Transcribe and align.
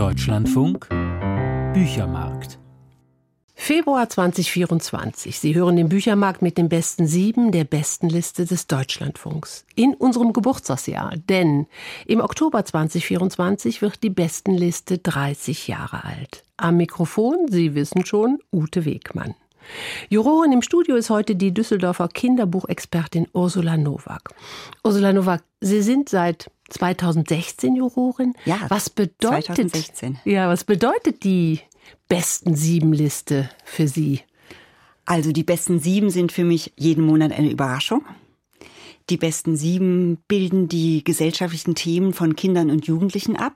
Deutschlandfunk 0.00 0.88
Büchermarkt. 1.74 2.58
Februar 3.54 4.08
2024. 4.08 5.38
Sie 5.38 5.54
hören 5.54 5.76
den 5.76 5.90
Büchermarkt 5.90 6.40
mit 6.40 6.56
den 6.56 6.70
besten 6.70 7.06
sieben 7.06 7.52
der 7.52 7.64
besten 7.64 8.08
Liste 8.08 8.46
des 8.46 8.66
Deutschlandfunks. 8.66 9.66
In 9.74 9.92
unserem 9.92 10.32
Geburtstagsjahr. 10.32 11.12
Denn 11.28 11.66
im 12.06 12.22
Oktober 12.22 12.64
2024 12.64 13.82
wird 13.82 14.02
die 14.02 14.08
Bestenliste 14.08 14.96
30 14.96 15.68
Jahre 15.68 16.02
alt. 16.02 16.44
Am 16.56 16.78
Mikrofon, 16.78 17.48
Sie 17.50 17.74
wissen 17.74 18.06
schon, 18.06 18.38
Ute 18.50 18.86
Wegmann. 18.86 19.34
Jurorin 20.08 20.52
im 20.52 20.62
Studio 20.62 20.96
ist 20.96 21.10
heute 21.10 21.36
die 21.36 21.52
Düsseldorfer 21.52 22.08
Kinderbuchexpertin 22.08 23.28
Ursula 23.34 23.76
Nowak. 23.76 24.30
Ursula 24.82 25.12
Nowak, 25.12 25.42
Sie 25.60 25.82
sind 25.82 26.08
seit 26.08 26.50
2016 26.70 27.76
Jurorin. 27.76 28.34
Ja, 28.44 28.60
was 28.68 28.90
bedeutet, 28.90 29.56
2016. 29.56 30.18
Ja, 30.24 30.48
was 30.48 30.64
bedeutet 30.64 31.24
die 31.24 31.60
besten 32.08 32.54
sieben 32.56 32.92
Liste 32.92 33.50
für 33.64 33.88
Sie? 33.88 34.20
Also 35.04 35.32
die 35.32 35.42
besten 35.42 35.80
sieben 35.80 36.10
sind 36.10 36.32
für 36.32 36.44
mich 36.44 36.72
jeden 36.76 37.04
Monat 37.04 37.32
eine 37.32 37.50
Überraschung. 37.50 38.04
Die 39.10 39.16
besten 39.16 39.56
sieben 39.56 40.18
bilden 40.28 40.68
die 40.68 41.02
gesellschaftlichen 41.02 41.74
Themen 41.74 42.12
von 42.12 42.36
Kindern 42.36 42.70
und 42.70 42.86
Jugendlichen 42.86 43.36
ab. 43.36 43.54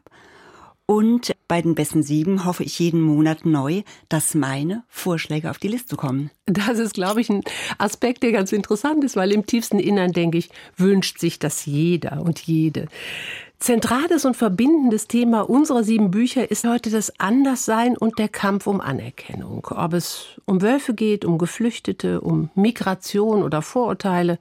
Und 0.87 1.35
bei 1.49 1.63
den 1.63 1.75
besten 1.75 2.03
sieben 2.03 2.45
hoffe 2.45 2.63
ich 2.63 2.79
jeden 2.79 3.01
Monat 3.01 3.47
neu, 3.47 3.83
dass 4.11 4.35
meine 4.35 4.85
Vorschläge 4.89 5.51
auf 5.51 5.59
die 5.59 5.69
Liste 5.69 5.97
kommen. 5.97 6.31
Das 6.45 6.79
ist, 6.79 6.93
glaube 6.93 7.23
ich, 7.23 7.31
ein 7.31 7.43
Aspekt, 7.79 8.23
der 8.23 8.33
ganz 8.33 8.53
interessant 8.53 9.03
ist, 9.03 9.17
weil 9.17 9.33
im 9.33 9.47
tiefsten 9.47 9.79
Innern, 9.79 10.13
denke 10.13 10.37
ich, 10.37 10.51
wünscht 10.77 11.19
sich 11.19 11.39
das 11.39 11.65
jeder 11.65 12.21
und 12.21 12.41
jede. 12.41 12.89
Zentrales 13.65 14.27
und 14.27 14.37
verbindendes 14.37 15.09
Thema 15.09 15.49
unserer 15.49 15.85
sieben 15.85 16.11
Bücher 16.11 16.51
ist 16.51 16.67
heute 16.67 16.91
das 16.91 17.19
Anderssein 17.19 17.97
und 17.97 18.19
der 18.19 18.29
Kampf 18.29 18.67
um 18.67 18.83
Anerkennung. 18.83 19.67
Ob 19.71 19.95
es 19.95 20.39
um 20.45 20.61
Wölfe 20.61 20.93
geht, 20.93 21.25
um 21.25 21.39
Geflüchtete, 21.39 22.21
um 22.21 22.51
Migration 22.55 23.43
oder 23.43 23.63
Vorurteile, 23.63 24.39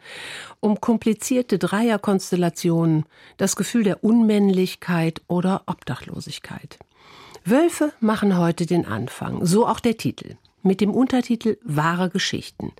um 0.59 0.81
komplizierte 0.81 1.57
Dreierkonstellationen, 1.57 3.05
das 3.38 3.55
Gefühl 3.55 3.85
der 3.85 4.03
Unmännlichkeit 4.03 5.21
oder 5.30 5.61
Obdachlosigkeit. 5.67 6.77
Wölfe 7.45 7.93
machen 8.02 8.37
heute 8.37 8.65
den 8.65 8.85
Anfang, 8.85 9.45
so 9.45 9.65
auch 9.65 9.80
der 9.80 9.95
Titel 9.95 10.35
mit 10.64 10.81
dem 10.81 10.92
Untertitel 10.92 11.58
Wahre 11.64 12.09
Geschichten. 12.09 12.72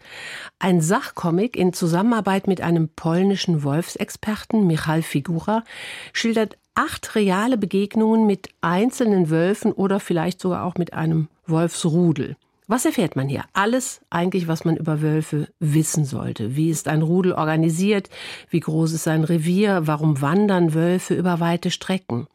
Ein 0.60 0.82
Sachcomic 0.82 1.56
in 1.56 1.74
Zusammenarbeit 1.74 2.48
mit 2.48 2.62
einem 2.62 2.90
polnischen 2.90 3.64
Wolfsexperten, 3.64 4.66
Michal 4.66 5.02
Figura, 5.02 5.64
schildert 6.14 6.58
acht 6.76 7.16
reale 7.16 7.58
Begegnungen 7.58 8.26
mit 8.26 8.50
einzelnen 8.62 9.30
Wölfen 9.30 9.72
oder 9.72 10.00
vielleicht 10.00 10.42
sogar 10.42 10.64
auch 10.66 10.76
mit 10.76 10.94
einem 10.94 11.28
Wolfsrudel. 11.46 12.36
Was 12.68 12.86
erfährt 12.86 13.16
man 13.18 13.28
hier? 13.28 13.44
Alles 13.52 14.02
eigentlich, 14.10 14.48
was 14.48 14.64
man 14.64 14.78
über 14.78 15.02
Wölfe 15.02 15.50
wissen 15.60 16.06
sollte. 16.06 16.56
Wie 16.56 16.70
ist 16.70 16.88
ein 16.88 17.02
Rudel 17.02 17.34
organisiert? 17.34 18.10
Wie 18.50 18.62
groß 18.62 18.94
ist 18.94 19.04
sein 19.04 19.26
Revier? 19.26 19.82
Warum 19.86 20.22
wandern 20.22 20.74
Wölfe 20.74 21.14
über 21.14 21.42
weite 21.42 21.72
Strecken? 21.72 22.28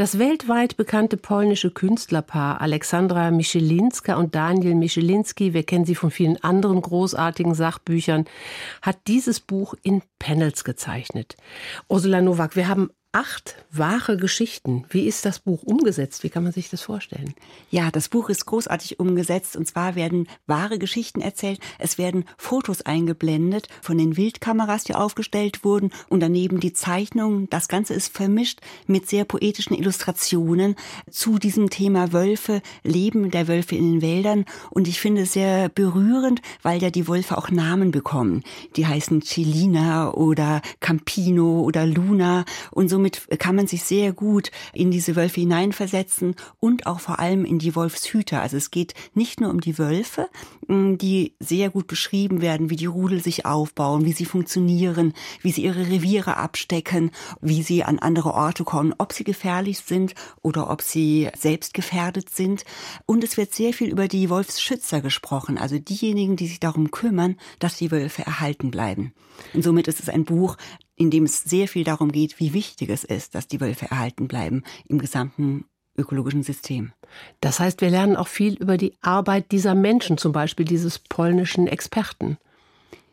Das 0.00 0.18
weltweit 0.18 0.78
bekannte 0.78 1.18
polnische 1.18 1.70
Künstlerpaar 1.70 2.62
Alexandra 2.62 3.30
Michelinska 3.30 4.14
und 4.14 4.34
Daniel 4.34 4.74
Michelinski, 4.74 5.52
wir 5.52 5.62
kennen 5.62 5.84
sie 5.84 5.94
von 5.94 6.10
vielen 6.10 6.42
anderen 6.42 6.80
großartigen 6.80 7.52
Sachbüchern, 7.52 8.24
hat 8.80 8.96
dieses 9.08 9.40
Buch 9.40 9.74
in 9.82 10.00
Panels 10.18 10.64
gezeichnet. 10.64 11.36
Ursula 11.86 12.22
Nowak, 12.22 12.56
wir 12.56 12.66
haben 12.66 12.88
acht 13.12 13.56
wahre 13.72 14.16
Geschichten. 14.16 14.84
Wie 14.88 15.06
ist 15.06 15.24
das 15.24 15.40
Buch 15.40 15.64
umgesetzt? 15.64 16.22
Wie 16.22 16.28
kann 16.28 16.44
man 16.44 16.52
sich 16.52 16.70
das 16.70 16.82
vorstellen? 16.82 17.34
Ja, 17.68 17.90
das 17.90 18.08
Buch 18.08 18.28
ist 18.28 18.46
großartig 18.46 19.00
umgesetzt. 19.00 19.56
Und 19.56 19.66
zwar 19.66 19.96
werden 19.96 20.28
wahre 20.46 20.78
Geschichten 20.78 21.20
erzählt. 21.20 21.58
Es 21.78 21.98
werden 21.98 22.24
Fotos 22.38 22.82
eingeblendet 22.82 23.68
von 23.82 23.98
den 23.98 24.16
Wildkameras, 24.16 24.84
die 24.84 24.94
aufgestellt 24.94 25.64
wurden. 25.64 25.90
Und 26.08 26.20
daneben 26.20 26.60
die 26.60 26.72
Zeichnungen. 26.72 27.50
Das 27.50 27.66
Ganze 27.66 27.94
ist 27.94 28.16
vermischt 28.16 28.60
mit 28.86 29.08
sehr 29.08 29.24
poetischen 29.24 29.76
Illustrationen 29.76 30.76
zu 31.10 31.38
diesem 31.38 31.68
Thema 31.68 32.12
Wölfe, 32.12 32.62
Leben 32.84 33.32
der 33.32 33.48
Wölfe 33.48 33.74
in 33.74 33.92
den 33.92 34.02
Wäldern. 34.02 34.44
Und 34.70 34.86
ich 34.86 35.00
finde 35.00 35.22
es 35.22 35.32
sehr 35.32 35.68
berührend, 35.68 36.42
weil 36.62 36.80
ja 36.80 36.90
die 36.90 37.08
Wölfe 37.08 37.36
auch 37.36 37.50
Namen 37.50 37.90
bekommen. 37.90 38.44
Die 38.76 38.86
heißen 38.86 39.22
Celina 39.22 40.12
oder 40.14 40.62
Campino 40.78 41.62
oder 41.62 41.86
Luna. 41.86 42.44
Und 42.70 42.88
so 42.88 42.99
somit 43.00 43.26
kann 43.38 43.56
man 43.56 43.66
sich 43.66 43.82
sehr 43.82 44.12
gut 44.12 44.50
in 44.74 44.90
diese 44.90 45.16
Wölfe 45.16 45.40
hineinversetzen 45.40 46.34
und 46.58 46.86
auch 46.86 47.00
vor 47.00 47.18
allem 47.18 47.46
in 47.46 47.58
die 47.58 47.74
Wolfshüter. 47.74 48.42
Also 48.42 48.58
es 48.58 48.70
geht 48.70 48.92
nicht 49.14 49.40
nur 49.40 49.48
um 49.50 49.60
die 49.60 49.78
Wölfe, 49.78 50.28
die 50.68 51.34
sehr 51.40 51.70
gut 51.70 51.86
beschrieben 51.86 52.42
werden, 52.42 52.68
wie 52.68 52.76
die 52.76 52.86
Rudel 52.86 53.22
sich 53.22 53.46
aufbauen, 53.46 54.04
wie 54.04 54.12
sie 54.12 54.26
funktionieren, 54.26 55.14
wie 55.40 55.50
sie 55.50 55.62
ihre 55.62 55.88
Reviere 55.88 56.36
abstecken, 56.36 57.10
wie 57.40 57.62
sie 57.62 57.84
an 57.84 57.98
andere 57.98 58.34
Orte 58.34 58.64
kommen, 58.64 58.94
ob 58.98 59.14
sie 59.14 59.24
gefährlich 59.24 59.78
sind 59.78 60.14
oder 60.42 60.68
ob 60.68 60.82
sie 60.82 61.30
selbst 61.38 61.72
gefährdet 61.72 62.28
sind. 62.28 62.64
Und 63.06 63.24
es 63.24 63.38
wird 63.38 63.54
sehr 63.54 63.72
viel 63.72 63.88
über 63.88 64.08
die 64.08 64.28
Wolfsschützer 64.28 65.00
gesprochen, 65.00 65.56
also 65.56 65.78
diejenigen, 65.78 66.36
die 66.36 66.48
sich 66.48 66.60
darum 66.60 66.90
kümmern, 66.90 67.36
dass 67.60 67.78
die 67.78 67.90
Wölfe 67.90 68.26
erhalten 68.26 68.70
bleiben. 68.70 69.14
Und 69.54 69.64
somit 69.64 69.88
ist 69.88 70.00
es 70.00 70.10
ein 70.10 70.24
Buch, 70.24 70.56
in 71.00 71.10
dem 71.10 71.24
es 71.24 71.42
sehr 71.44 71.66
viel 71.66 71.82
darum 71.82 72.12
geht, 72.12 72.38
wie 72.40 72.52
wichtig 72.52 72.90
es 72.90 73.04
ist, 73.04 73.34
dass 73.34 73.48
die 73.48 73.58
Wölfe 73.62 73.90
erhalten 73.90 74.28
bleiben 74.28 74.64
im 74.86 74.98
gesamten 74.98 75.64
ökologischen 75.96 76.42
System. 76.42 76.92
Das 77.40 77.58
heißt, 77.58 77.80
wir 77.80 77.88
lernen 77.88 78.16
auch 78.16 78.28
viel 78.28 78.52
über 78.54 78.76
die 78.76 78.92
Arbeit 79.00 79.50
dieser 79.50 79.74
Menschen, 79.74 80.18
zum 80.18 80.32
Beispiel 80.32 80.66
dieses 80.66 80.98
polnischen 80.98 81.66
Experten. 81.68 82.36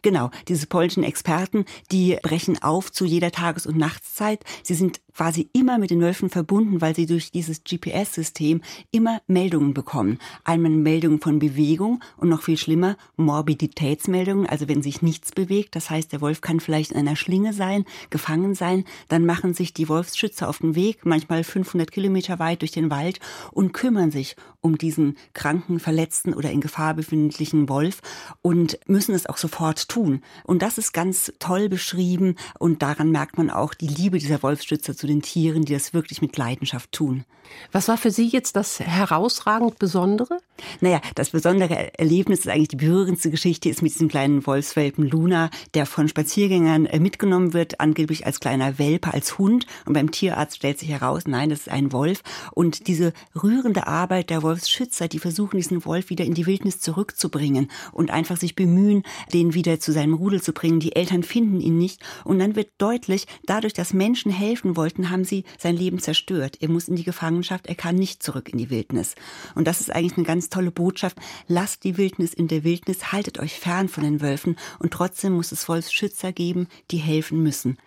Genau, 0.01 0.31
diese 0.49 0.67
polnischen 0.67 1.03
Experten, 1.03 1.63
die 1.89 2.17
brechen 2.21 2.61
auf 2.61 2.91
zu 2.91 3.05
jeder 3.05 3.31
Tages- 3.31 3.65
und 3.65 3.77
Nachtszeit. 3.77 4.43
Sie 4.63 4.75
sind 4.75 4.99
quasi 5.17 5.49
immer 5.51 5.79
mit 5.79 5.89
den 5.89 5.99
Wölfen 5.99 6.29
verbunden, 6.29 6.79
weil 6.79 6.95
sie 6.95 7.07
durch 7.07 7.31
dieses 7.31 7.63
GPS-System 7.63 8.61
immer 8.91 9.19
Meldungen 9.25 9.73
bekommen. 9.73 10.19
Einmal 10.43 10.69
Meldungen 10.69 11.19
von 11.19 11.39
Bewegung 11.39 12.03
und 12.17 12.29
noch 12.29 12.43
viel 12.43 12.57
schlimmer 12.57 12.97
Morbiditätsmeldungen, 13.15 14.45
also 14.45 14.67
wenn 14.67 14.83
sich 14.83 15.01
nichts 15.01 15.31
bewegt, 15.31 15.75
das 15.75 15.89
heißt, 15.89 16.11
der 16.11 16.21
Wolf 16.21 16.41
kann 16.41 16.59
vielleicht 16.59 16.91
in 16.91 16.97
einer 16.97 17.15
Schlinge 17.15 17.53
sein, 17.53 17.85
gefangen 18.11 18.53
sein, 18.53 18.85
dann 19.07 19.25
machen 19.25 19.55
sich 19.55 19.73
die 19.73 19.89
Wolfsschützer 19.89 20.47
auf 20.47 20.59
den 20.59 20.75
Weg, 20.75 21.03
manchmal 21.03 21.43
500 21.43 21.91
Kilometer 21.91 22.37
weit 22.37 22.61
durch 22.61 22.71
den 22.71 22.91
Wald 22.91 23.19
und 23.51 23.73
kümmern 23.73 24.11
sich 24.11 24.35
um 24.61 24.77
diesen 24.77 25.17
kranken, 25.33 25.79
verletzten 25.79 26.35
oder 26.35 26.51
in 26.51 26.61
Gefahr 26.61 26.93
befindlichen 26.93 27.69
Wolf 27.69 28.01
und 28.43 28.77
müssen 28.87 29.15
es 29.15 29.25
auch 29.25 29.37
sofort 29.37 29.89
tun. 29.89 30.21
Und 30.43 30.61
das 30.61 30.77
ist 30.77 30.93
ganz 30.93 31.33
toll 31.39 31.69
beschrieben 31.69 32.35
und 32.59 32.83
daran 32.83 33.09
merkt 33.09 33.37
man 33.37 33.49
auch 33.49 33.73
die 33.73 33.87
Liebe 33.87 34.19
dieser 34.19 34.43
Wolfsschützer 34.43 34.95
zu 34.95 35.06
den 35.07 35.21
Tieren, 35.21 35.65
die 35.65 35.73
das 35.73 35.93
wirklich 35.93 36.21
mit 36.21 36.37
Leidenschaft 36.37 36.91
tun. 36.91 37.25
Was 37.71 37.87
war 37.87 37.97
für 37.97 38.11
Sie 38.11 38.27
jetzt 38.27 38.55
das 38.55 38.79
herausragend 38.79 39.79
Besondere? 39.79 40.39
Naja, 40.81 41.01
das 41.15 41.29
besondere 41.29 41.97
Erlebnis 41.97 42.39
ist 42.39 42.49
eigentlich 42.49 42.69
die 42.69 42.77
berührendste 42.77 43.29
Geschichte, 43.29 43.69
ist 43.69 43.81
mit 43.81 43.93
diesem 43.93 44.07
kleinen 44.07 44.45
Wolfswelpen 44.45 45.07
Luna, 45.07 45.49
der 45.73 45.85
von 45.85 46.07
Spaziergängern 46.07 46.85
äh, 46.87 46.99
mitgenommen 46.99 47.53
wird, 47.53 47.79
angeblich 47.79 48.25
als 48.25 48.39
kleiner 48.39 48.79
Welpe, 48.79 49.13
als 49.13 49.37
Hund. 49.37 49.65
Und 49.85 49.93
beim 49.93 50.11
Tierarzt 50.11 50.57
stellt 50.57 50.79
sich 50.79 50.89
heraus, 50.89 51.23
nein, 51.27 51.49
das 51.49 51.61
ist 51.61 51.69
ein 51.69 51.91
Wolf. 51.91 52.21
Und 52.53 52.87
diese 52.87 53.13
rührende 53.41 53.87
Arbeit 53.87 54.29
der 54.29 54.41
Wolfsschützer, 54.41 55.07
die 55.07 55.19
versuchen, 55.19 55.57
diesen 55.57 55.85
Wolf 55.85 56.09
wieder 56.09 56.25
in 56.25 56.33
die 56.33 56.45
Wildnis 56.45 56.79
zurückzubringen 56.79 57.69
und 57.91 58.11
einfach 58.11 58.37
sich 58.37 58.55
bemühen, 58.55 59.03
den 59.33 59.53
wieder 59.53 59.79
zu 59.79 59.91
seinem 59.91 60.13
Rudel 60.15 60.41
zu 60.41 60.53
bringen. 60.53 60.79
Die 60.79 60.95
Eltern 60.95 61.23
finden 61.23 61.59
ihn 61.59 61.77
nicht. 61.77 62.01
Und 62.23 62.39
dann 62.39 62.55
wird 62.55 62.69
deutlich, 62.77 63.27
dadurch, 63.45 63.73
dass 63.73 63.93
Menschen 63.93 64.31
helfen 64.31 64.75
wollten, 64.75 64.96
haben 65.05 65.23
sie 65.23 65.43
sein 65.57 65.75
Leben 65.75 65.99
zerstört. 65.99 66.57
Er 66.61 66.69
muss 66.69 66.87
in 66.87 66.95
die 66.95 67.03
Gefangenschaft, 67.03 67.67
er 67.67 67.75
kann 67.75 67.95
nicht 67.95 68.23
zurück 68.23 68.49
in 68.49 68.57
die 68.57 68.69
Wildnis. 68.69 69.15
Und 69.55 69.67
das 69.67 69.81
ist 69.81 69.93
eigentlich 69.93 70.17
eine 70.17 70.25
ganz 70.25 70.49
tolle 70.49 70.71
Botschaft. 70.71 71.17
Lasst 71.47 71.83
die 71.83 71.97
Wildnis 71.97 72.33
in 72.33 72.47
der 72.47 72.63
Wildnis, 72.63 73.11
haltet 73.11 73.39
euch 73.39 73.59
fern 73.59 73.89
von 73.89 74.03
den 74.03 74.21
Wölfen 74.21 74.57
und 74.79 74.91
trotzdem 74.91 75.33
muss 75.33 75.51
es 75.51 75.67
Wolfsschützer 75.69 76.31
geben, 76.31 76.67
die 76.91 76.97
helfen 76.97 77.41
müssen. 77.41 77.77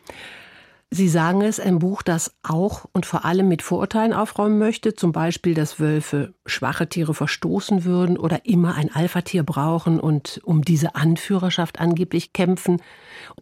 Sie 0.92 1.08
sagen 1.08 1.40
es, 1.40 1.60
ein 1.60 1.78
Buch, 1.78 2.02
das 2.02 2.34
auch 2.42 2.84
und 2.92 3.06
vor 3.06 3.24
allem 3.24 3.46
mit 3.46 3.62
Vorurteilen 3.62 4.12
aufräumen 4.12 4.58
möchte, 4.58 4.92
zum 4.92 5.12
Beispiel, 5.12 5.54
dass 5.54 5.78
Wölfe 5.78 6.34
schwache 6.46 6.88
Tiere 6.88 7.14
verstoßen 7.14 7.84
würden 7.84 8.18
oder 8.18 8.44
immer 8.44 8.74
ein 8.74 8.92
Alpha-Tier 8.92 9.44
brauchen 9.44 10.00
und 10.00 10.40
um 10.42 10.62
diese 10.62 10.96
Anführerschaft 10.96 11.78
angeblich 11.78 12.32
kämpfen. 12.32 12.82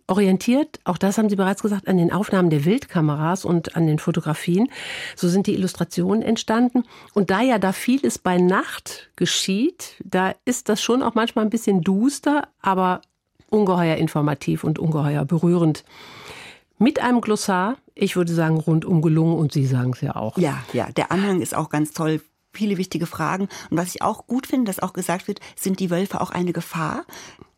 Orientiert, 0.07 0.79
auch 0.85 0.99
das 0.99 1.17
haben 1.17 1.31
Sie 1.31 1.37
bereits 1.37 1.63
gesagt, 1.63 1.89
an 1.89 1.97
den 1.97 2.13
Aufnahmen 2.13 2.51
der 2.51 2.67
Wildkameras 2.67 3.47
und 3.47 3.77
an 3.77 3.87
den 3.87 3.99
Fotografien. 3.99 4.69
So 5.17 5.27
sind 5.27 5.47
die 5.47 5.55
Illustrationen 5.55 6.21
entstanden. 6.21 6.85
Und 7.15 7.31
da 7.31 7.41
ja 7.41 7.59
da 7.59 7.73
vieles 7.73 8.19
bei 8.19 8.37
Nacht 8.37 9.11
geschieht, 9.17 9.95
da 10.05 10.35
ist 10.45 10.69
das 10.69 10.83
schon 10.83 11.03
auch 11.03 11.15
manchmal 11.15 11.47
ein 11.47 11.51
bisschen 11.51 11.81
duster, 11.81 12.49
aber 12.61 13.01
ungeheuer 13.49 13.97
informativ 13.97 14.65
und 14.65 14.79
ungeheuer 14.79 15.25
berührend. 15.25 15.83
Mit 16.79 17.01
einem 17.01 17.21
Glossar. 17.21 17.77
Ich 17.95 18.17
würde 18.17 18.33
sagen, 18.33 18.59
rundum 18.59 19.03
gelungen 19.03 19.37
und 19.37 19.53
Sie 19.53 19.67
sagen 19.67 19.93
es 19.95 20.01
ja 20.01 20.17
auch. 20.17 20.39
Ja, 20.39 20.63
ja, 20.73 20.91
der 20.93 21.11
Anhang 21.13 21.41
ist 21.41 21.55
auch 21.55 21.69
ganz 21.69 21.93
toll 21.93 22.21
viele 22.53 22.77
wichtige 22.77 23.07
Fragen. 23.07 23.49
Und 23.71 23.77
was 23.77 23.95
ich 23.95 24.03
auch 24.03 24.27
gut 24.27 24.47
finde, 24.47 24.67
dass 24.67 24.81
auch 24.81 24.93
gesagt 24.93 25.29
wird, 25.29 25.41
sind 25.57 25.81
die 25.81 25.91
Wölfe 25.91 26.21
auch 26.21 26.31
eine 26.31 26.53
Gefahr? 26.53 27.05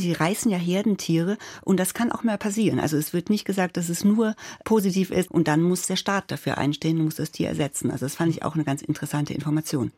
Sie 0.01 0.13
reißen 0.13 0.51
ja 0.51 0.59
Herdentiere 0.59 1.39
und 1.63 1.79
das 1.79 1.95
kann 1.95 2.13
auch 2.13 2.23
mal 2.23 2.39
passieren. 2.39 2.81
Also 2.81 2.97
es 2.97 3.13
wird 3.13 3.31
nicht 3.31 3.45
gesagt, 3.45 3.77
dass 3.77 3.89
es 3.89 4.05
nur 4.05 4.35
positiv 4.65 5.11
ist 5.11 5.31
und 5.31 5.49
dann 5.49 5.63
muss 5.63 5.87
der 5.87 5.97
Staat 5.97 6.31
dafür 6.31 6.59
einstehen 6.59 6.99
und 6.99 7.05
muss 7.05 7.17
das 7.17 7.31
Tier 7.31 7.49
ersetzen. 7.49 7.91
Also 7.91 8.07
das 8.07 8.15
fand 8.15 8.31
ich 8.31 8.43
auch 8.43 8.55
eine 8.55 8.65
ganz 8.65 8.83
interessante 8.83 9.33
Information. 9.33 9.93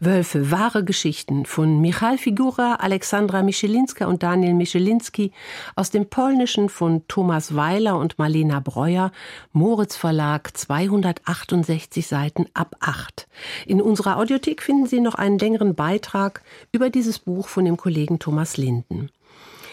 Wölfe, 0.00 0.50
wahre 0.50 0.84
Geschichten 0.84 1.46
von 1.46 1.80
Michal 1.80 2.18
Figura, 2.18 2.76
Alexandra 2.76 3.42
Michelinska 3.42 4.06
und 4.06 4.22
Daniel 4.22 4.54
Michelinski, 4.54 5.32
aus 5.76 5.90
dem 5.90 6.06
Polnischen 6.06 6.68
von 6.68 7.06
Thomas 7.08 7.54
Weiler 7.54 7.98
und 7.98 8.18
Marlena 8.18 8.60
Breuer, 8.60 9.12
Moritz 9.52 9.96
Verlag, 9.96 10.56
268 10.56 12.06
Seiten 12.06 12.46
ab 12.54 12.76
8. 12.80 13.28
In 13.66 13.80
unserer 13.82 14.16
Audiothek 14.18 14.62
finden 14.62 14.86
Sie 14.86 15.00
noch 15.00 15.14
einen 15.14 15.38
längeren 15.38 15.74
Beitrag 15.74 16.42
über 16.72 16.90
dieses 16.90 17.18
Buch 17.18 17.48
von 17.48 17.64
dem 17.64 17.76
Kollegen 17.76 18.18
Thomas 18.18 18.56
Linden. 18.56 19.10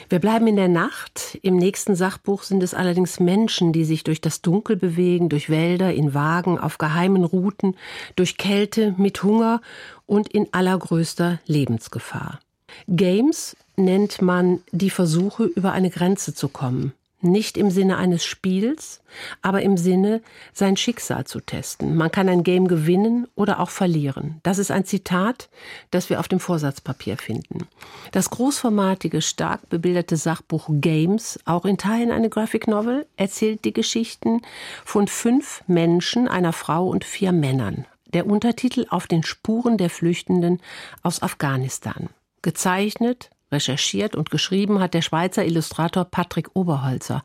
Wir 0.09 0.17
bleiben 0.17 0.47
in 0.47 0.55
der 0.55 0.67
Nacht. 0.67 1.37
Im 1.43 1.55
nächsten 1.55 1.95
Sachbuch 1.95 2.41
sind 2.41 2.63
es 2.63 2.73
allerdings 2.73 3.19
Menschen, 3.19 3.71
die 3.71 3.85
sich 3.85 4.03
durch 4.03 4.21
das 4.21 4.41
Dunkel 4.41 4.75
bewegen, 4.75 5.29
durch 5.29 5.51
Wälder, 5.51 5.93
in 5.93 6.15
Wagen, 6.15 6.57
auf 6.57 6.79
geheimen 6.79 7.23
Routen, 7.23 7.75
durch 8.15 8.37
Kälte, 8.37 8.95
mit 8.97 9.21
Hunger 9.21 9.61
und 10.07 10.27
in 10.27 10.51
allergrößter 10.51 11.39
Lebensgefahr. 11.45 12.39
Games 12.87 13.55
nennt 13.75 14.19
man 14.21 14.61
die 14.71 14.89
Versuche, 14.89 15.43
über 15.43 15.73
eine 15.73 15.91
Grenze 15.91 16.33
zu 16.33 16.49
kommen. 16.49 16.93
Nicht 17.21 17.57
im 17.57 17.69
Sinne 17.69 17.97
eines 17.97 18.23
Spiels, 18.23 19.01
aber 19.41 19.61
im 19.61 19.75
Sinne, 19.75 20.21
sein 20.53 20.77
Schicksal 20.77 21.25
zu 21.25 21.41
testen. 21.41 21.97
Man 21.97 22.11
kann 22.11 22.29
ein 22.29 22.43
Game 22.43 22.69
gewinnen 22.69 23.27
oder 23.35 23.59
auch 23.59 23.69
verlieren. 23.69 24.39
Das 24.43 24.57
ist 24.57 24.71
ein 24.71 24.85
Zitat, 24.85 25.49
das 25.91 26.09
wir 26.09 26.21
auf 26.21 26.29
dem 26.29 26.39
Vorsatzpapier 26.39 27.17
finden. 27.17 27.67
Das 28.13 28.29
großformatige, 28.29 29.21
stark 29.21 29.67
bebilderte 29.69 30.15
Sachbuch 30.15 30.69
Games, 30.69 31.39
auch 31.43 31.65
in 31.65 31.77
Teilen 31.77 32.11
eine 32.11 32.29
Graphic 32.29 32.67
Novel, 32.67 33.05
erzählt 33.17 33.65
die 33.65 33.73
Geschichten 33.73 34.41
von 34.85 35.09
fünf 35.09 35.61
Menschen, 35.67 36.29
einer 36.29 36.53
Frau 36.53 36.87
und 36.87 37.03
vier 37.03 37.33
Männern. 37.33 37.85
Der 38.13 38.27
Untertitel 38.27 38.85
Auf 38.89 39.07
den 39.07 39.23
Spuren 39.23 39.77
der 39.77 39.89
Flüchtenden 39.89 40.61
aus 41.03 41.21
Afghanistan. 41.21 42.09
Gezeichnet 42.41 43.29
Recherchiert 43.51 44.15
und 44.15 44.29
geschrieben 44.29 44.79
hat 44.79 44.93
der 44.93 45.01
Schweizer 45.01 45.45
Illustrator 45.45 46.05
Patrick 46.05 46.49
Oberholzer. 46.53 47.23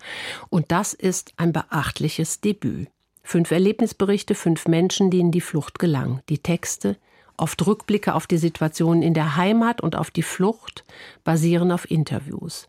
Und 0.49 0.73
das 0.73 0.95
ist 0.95 1.33
ein 1.37 1.53
beachtliches 1.53 2.41
Debüt. 2.41 2.89
Fünf 3.23 3.51
Erlebnisberichte, 3.51 4.35
fünf 4.35 4.67
Menschen, 4.67 5.11
in 5.13 5.31
die 5.31 5.41
Flucht 5.41 5.79
gelangen. 5.79 6.21
Die 6.29 6.39
Texte, 6.39 6.97
oft 7.37 7.67
Rückblicke 7.67 8.15
auf 8.15 8.27
die 8.27 8.39
Situation 8.39 9.03
in 9.03 9.15
der 9.15 9.37
Heimat 9.37 9.81
und 9.81 9.97
auf 9.97 10.11
die 10.11 10.23
Flucht, 10.23 10.85
basieren 11.25 11.73
auf 11.73 11.91
Interviews. 11.91 12.69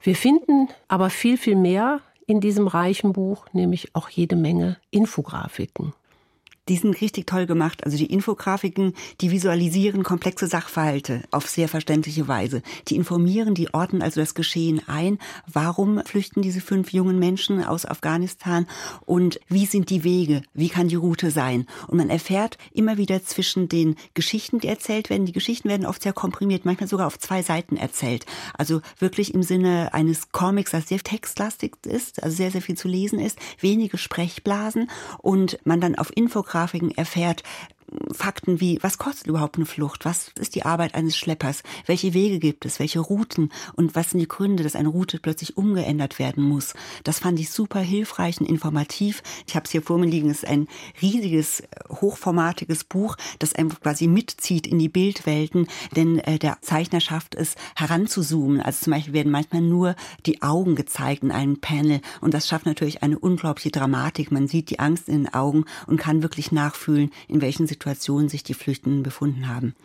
Wir 0.00 0.16
finden 0.16 0.68
aber 0.88 1.10
viel, 1.10 1.38
viel 1.38 1.56
mehr 1.56 2.00
in 2.26 2.40
diesem 2.40 2.66
reichen 2.66 3.12
Buch, 3.12 3.46
nämlich 3.52 3.94
auch 3.94 4.08
jede 4.08 4.36
Menge 4.36 4.76
Infografiken 4.90 5.94
die 6.68 6.76
sind 6.76 7.00
richtig 7.00 7.26
toll 7.26 7.46
gemacht. 7.46 7.84
Also 7.84 7.96
die 7.96 8.12
Infografiken, 8.12 8.94
die 9.20 9.30
visualisieren 9.30 10.02
komplexe 10.02 10.46
Sachverhalte 10.46 11.22
auf 11.30 11.48
sehr 11.48 11.68
verständliche 11.68 12.28
Weise. 12.28 12.62
Die 12.88 12.96
informieren, 12.96 13.54
die 13.54 13.72
ordnen 13.72 14.02
also 14.02 14.20
das 14.20 14.34
Geschehen 14.34 14.80
ein. 14.86 15.18
Warum 15.46 16.02
flüchten 16.04 16.42
diese 16.42 16.60
fünf 16.60 16.92
jungen 16.92 17.18
Menschen 17.18 17.64
aus 17.64 17.86
Afghanistan 17.86 18.66
und 19.06 19.40
wie 19.48 19.66
sind 19.66 19.90
die 19.90 20.04
Wege? 20.04 20.42
Wie 20.54 20.68
kann 20.68 20.88
die 20.88 20.96
Route 20.96 21.30
sein? 21.30 21.66
Und 21.86 21.98
man 21.98 22.10
erfährt 22.10 22.58
immer 22.72 22.98
wieder 22.98 23.22
zwischen 23.24 23.68
den 23.68 23.96
Geschichten, 24.14 24.60
die 24.60 24.68
erzählt 24.68 25.10
werden. 25.10 25.26
Die 25.26 25.32
Geschichten 25.32 25.68
werden 25.68 25.86
oft 25.86 26.02
sehr 26.02 26.12
komprimiert, 26.12 26.64
manchmal 26.64 26.88
sogar 26.88 27.06
auf 27.06 27.18
zwei 27.18 27.42
Seiten 27.42 27.76
erzählt. 27.76 28.26
Also 28.56 28.80
wirklich 28.98 29.34
im 29.34 29.42
Sinne 29.42 29.94
eines 29.94 30.32
Comics, 30.32 30.72
das 30.72 30.88
sehr 30.88 30.98
textlastig 30.98 31.76
ist, 31.86 32.22
also 32.22 32.36
sehr, 32.36 32.50
sehr 32.50 32.62
viel 32.62 32.76
zu 32.76 32.88
lesen 32.88 33.18
ist, 33.18 33.38
wenige 33.60 33.98
Sprechblasen 33.98 34.90
und 35.18 35.58
man 35.64 35.80
dann 35.80 35.94
auf 35.94 36.14
Infografiken 36.14 36.57
Grafiken 36.58 36.90
erfährt, 36.90 37.44
Fakten 38.12 38.60
wie, 38.60 38.78
was 38.82 38.98
kostet 38.98 39.26
überhaupt 39.26 39.56
eine 39.56 39.66
Flucht? 39.66 40.04
Was 40.04 40.30
ist 40.38 40.54
die 40.54 40.64
Arbeit 40.64 40.94
eines 40.94 41.16
Schleppers? 41.16 41.62
Welche 41.86 42.14
Wege 42.14 42.38
gibt 42.38 42.66
es? 42.66 42.78
Welche 42.78 43.00
Routen? 43.00 43.50
Und 43.76 43.94
was 43.94 44.10
sind 44.10 44.20
die 44.20 44.28
Gründe, 44.28 44.62
dass 44.62 44.76
eine 44.76 44.88
Route 44.88 45.18
plötzlich 45.18 45.56
umgeändert 45.56 46.18
werden 46.18 46.42
muss? 46.44 46.74
Das 47.04 47.20
fand 47.20 47.40
ich 47.40 47.50
super 47.50 47.80
hilfreich 47.80 48.40
und 48.40 48.48
informativ. 48.48 49.22
Ich 49.46 49.56
habe 49.56 49.64
es 49.64 49.70
hier 49.70 49.82
vor 49.82 49.98
mir 49.98 50.06
liegen. 50.06 50.28
Es 50.30 50.42
ist 50.42 50.48
ein 50.48 50.68
riesiges, 51.00 51.62
hochformatiges 51.88 52.84
Buch, 52.84 53.16
das 53.38 53.54
einem 53.54 53.70
quasi 53.70 54.06
mitzieht 54.06 54.66
in 54.66 54.78
die 54.78 54.88
Bildwelten, 54.88 55.66
denn 55.96 56.18
äh, 56.18 56.38
der 56.38 56.58
Zeichner 56.60 57.00
schafft 57.00 57.34
es 57.34 57.54
heranzuzoomen. 57.74 58.60
Also 58.60 58.84
zum 58.84 58.92
Beispiel 58.92 59.14
werden 59.14 59.32
manchmal 59.32 59.62
nur 59.62 59.94
die 60.26 60.42
Augen 60.42 60.74
gezeigt 60.74 61.22
in 61.22 61.32
einem 61.32 61.60
Panel 61.60 62.00
und 62.20 62.34
das 62.34 62.48
schafft 62.48 62.66
natürlich 62.66 63.02
eine 63.02 63.18
unglaubliche 63.18 63.70
Dramatik. 63.70 64.30
Man 64.30 64.46
sieht 64.46 64.70
die 64.70 64.78
Angst 64.78 65.08
in 65.08 65.24
den 65.24 65.34
Augen 65.34 65.64
und 65.86 65.98
kann 65.98 66.22
wirklich 66.22 66.52
nachfühlen, 66.52 67.10
in 67.28 67.40
welchen 67.40 67.66
Situationen 67.66 67.77
Situation 67.78 68.28
sich 68.28 68.42
die 68.42 68.54
Flüchtenden 68.54 69.04
befunden 69.04 69.48
haben. 69.48 69.76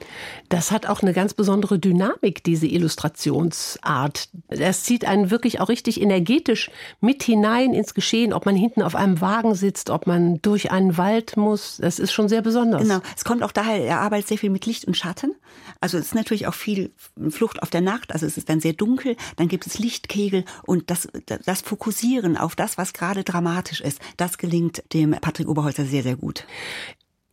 Das 0.50 0.72
hat 0.72 0.88
auch 0.88 1.04
eine 1.04 1.14
ganz 1.14 1.36
besondere 1.36 1.78
Dynamik, 1.78 2.44
diese 2.44 2.66
Illustrationsart. 2.66 4.30
Das 4.48 4.84
zieht 4.84 5.06
einen 5.06 5.30
wirklich 5.30 5.60
auch 5.60 5.70
richtig 5.70 6.02
energetisch 6.02 6.72
mit 7.02 7.22
hinein 7.22 7.74
ins 7.74 7.94
Geschehen, 7.94 8.34
ob 8.34 8.48
man 8.48 8.56
hinten 8.56 8.82
auf 8.82 8.96
einem 8.96 9.22
Wagen 9.22 9.54
sitzt, 9.54 9.92
ob 9.92 10.08
man 10.08 10.42
durch 10.42 10.72
einen 10.72 10.98
Wald 10.98 11.38
muss. 11.38 11.78
Das 11.78 12.00
ist 12.00 12.12
schon 12.12 12.30
sehr 12.30 12.42
besonders. 12.42 12.82
Genau. 12.82 13.00
Es 13.16 13.24
kommt 13.24 13.44
auch 13.44 13.52
daher, 13.52 13.86
er 13.86 14.00
arbeitet 14.00 14.30
sehr 14.30 14.38
viel 14.40 14.50
mit 14.50 14.66
Licht 14.66 14.86
und 14.86 14.98
Schatten. 14.98 15.36
Also 15.80 16.00
es 16.00 16.08
ist 16.08 16.16
natürlich 16.16 16.48
auch 16.48 16.56
viel 16.56 16.92
Flucht 17.30 17.62
auf 17.62 17.70
der 17.70 17.82
Nacht. 17.82 18.12
Also 18.12 18.26
es 18.26 18.38
ist 18.38 18.50
dann 18.50 18.60
sehr 18.60 18.74
dunkel, 18.74 19.18
dann 19.36 19.50
gibt 19.50 19.68
es 19.68 19.78
Lichtkegel 19.78 20.46
und 20.66 20.90
das, 20.90 21.08
das 21.46 21.62
Fokussieren 21.62 22.38
auf 22.38 22.56
das, 22.56 22.80
was 22.80 22.94
gerade 22.94 23.24
dramatisch 23.24 23.82
ist, 23.82 24.02
das 24.18 24.40
gelingt 24.40 24.84
dem 24.94 25.12
Patrick 25.12 25.48
Oberholzer 25.48 25.86
sehr, 25.86 26.02
sehr 26.02 26.16
gut. 26.16 26.48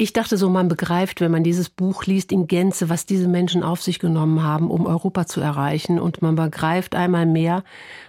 Ich 0.00 0.14
dachte 0.14 0.38
so, 0.38 0.48
man 0.48 0.68
begreift, 0.68 1.20
wenn 1.20 1.30
man 1.30 1.44
dieses 1.44 1.68
Buch 1.68 2.06
liest, 2.06 2.32
in 2.32 2.46
Gänze, 2.46 2.88
was 2.88 3.04
diese 3.04 3.28
Menschen 3.28 3.62
auf 3.62 3.82
sich 3.82 3.98
genommen 3.98 4.42
haben, 4.42 4.70
um 4.70 4.86
Europa 4.86 5.26
zu 5.26 5.42
erreichen. 5.42 6.00
Und 6.00 6.22
man 6.22 6.36
begreift 6.36 6.94
einmal 6.94 7.26
mehr, 7.26 7.64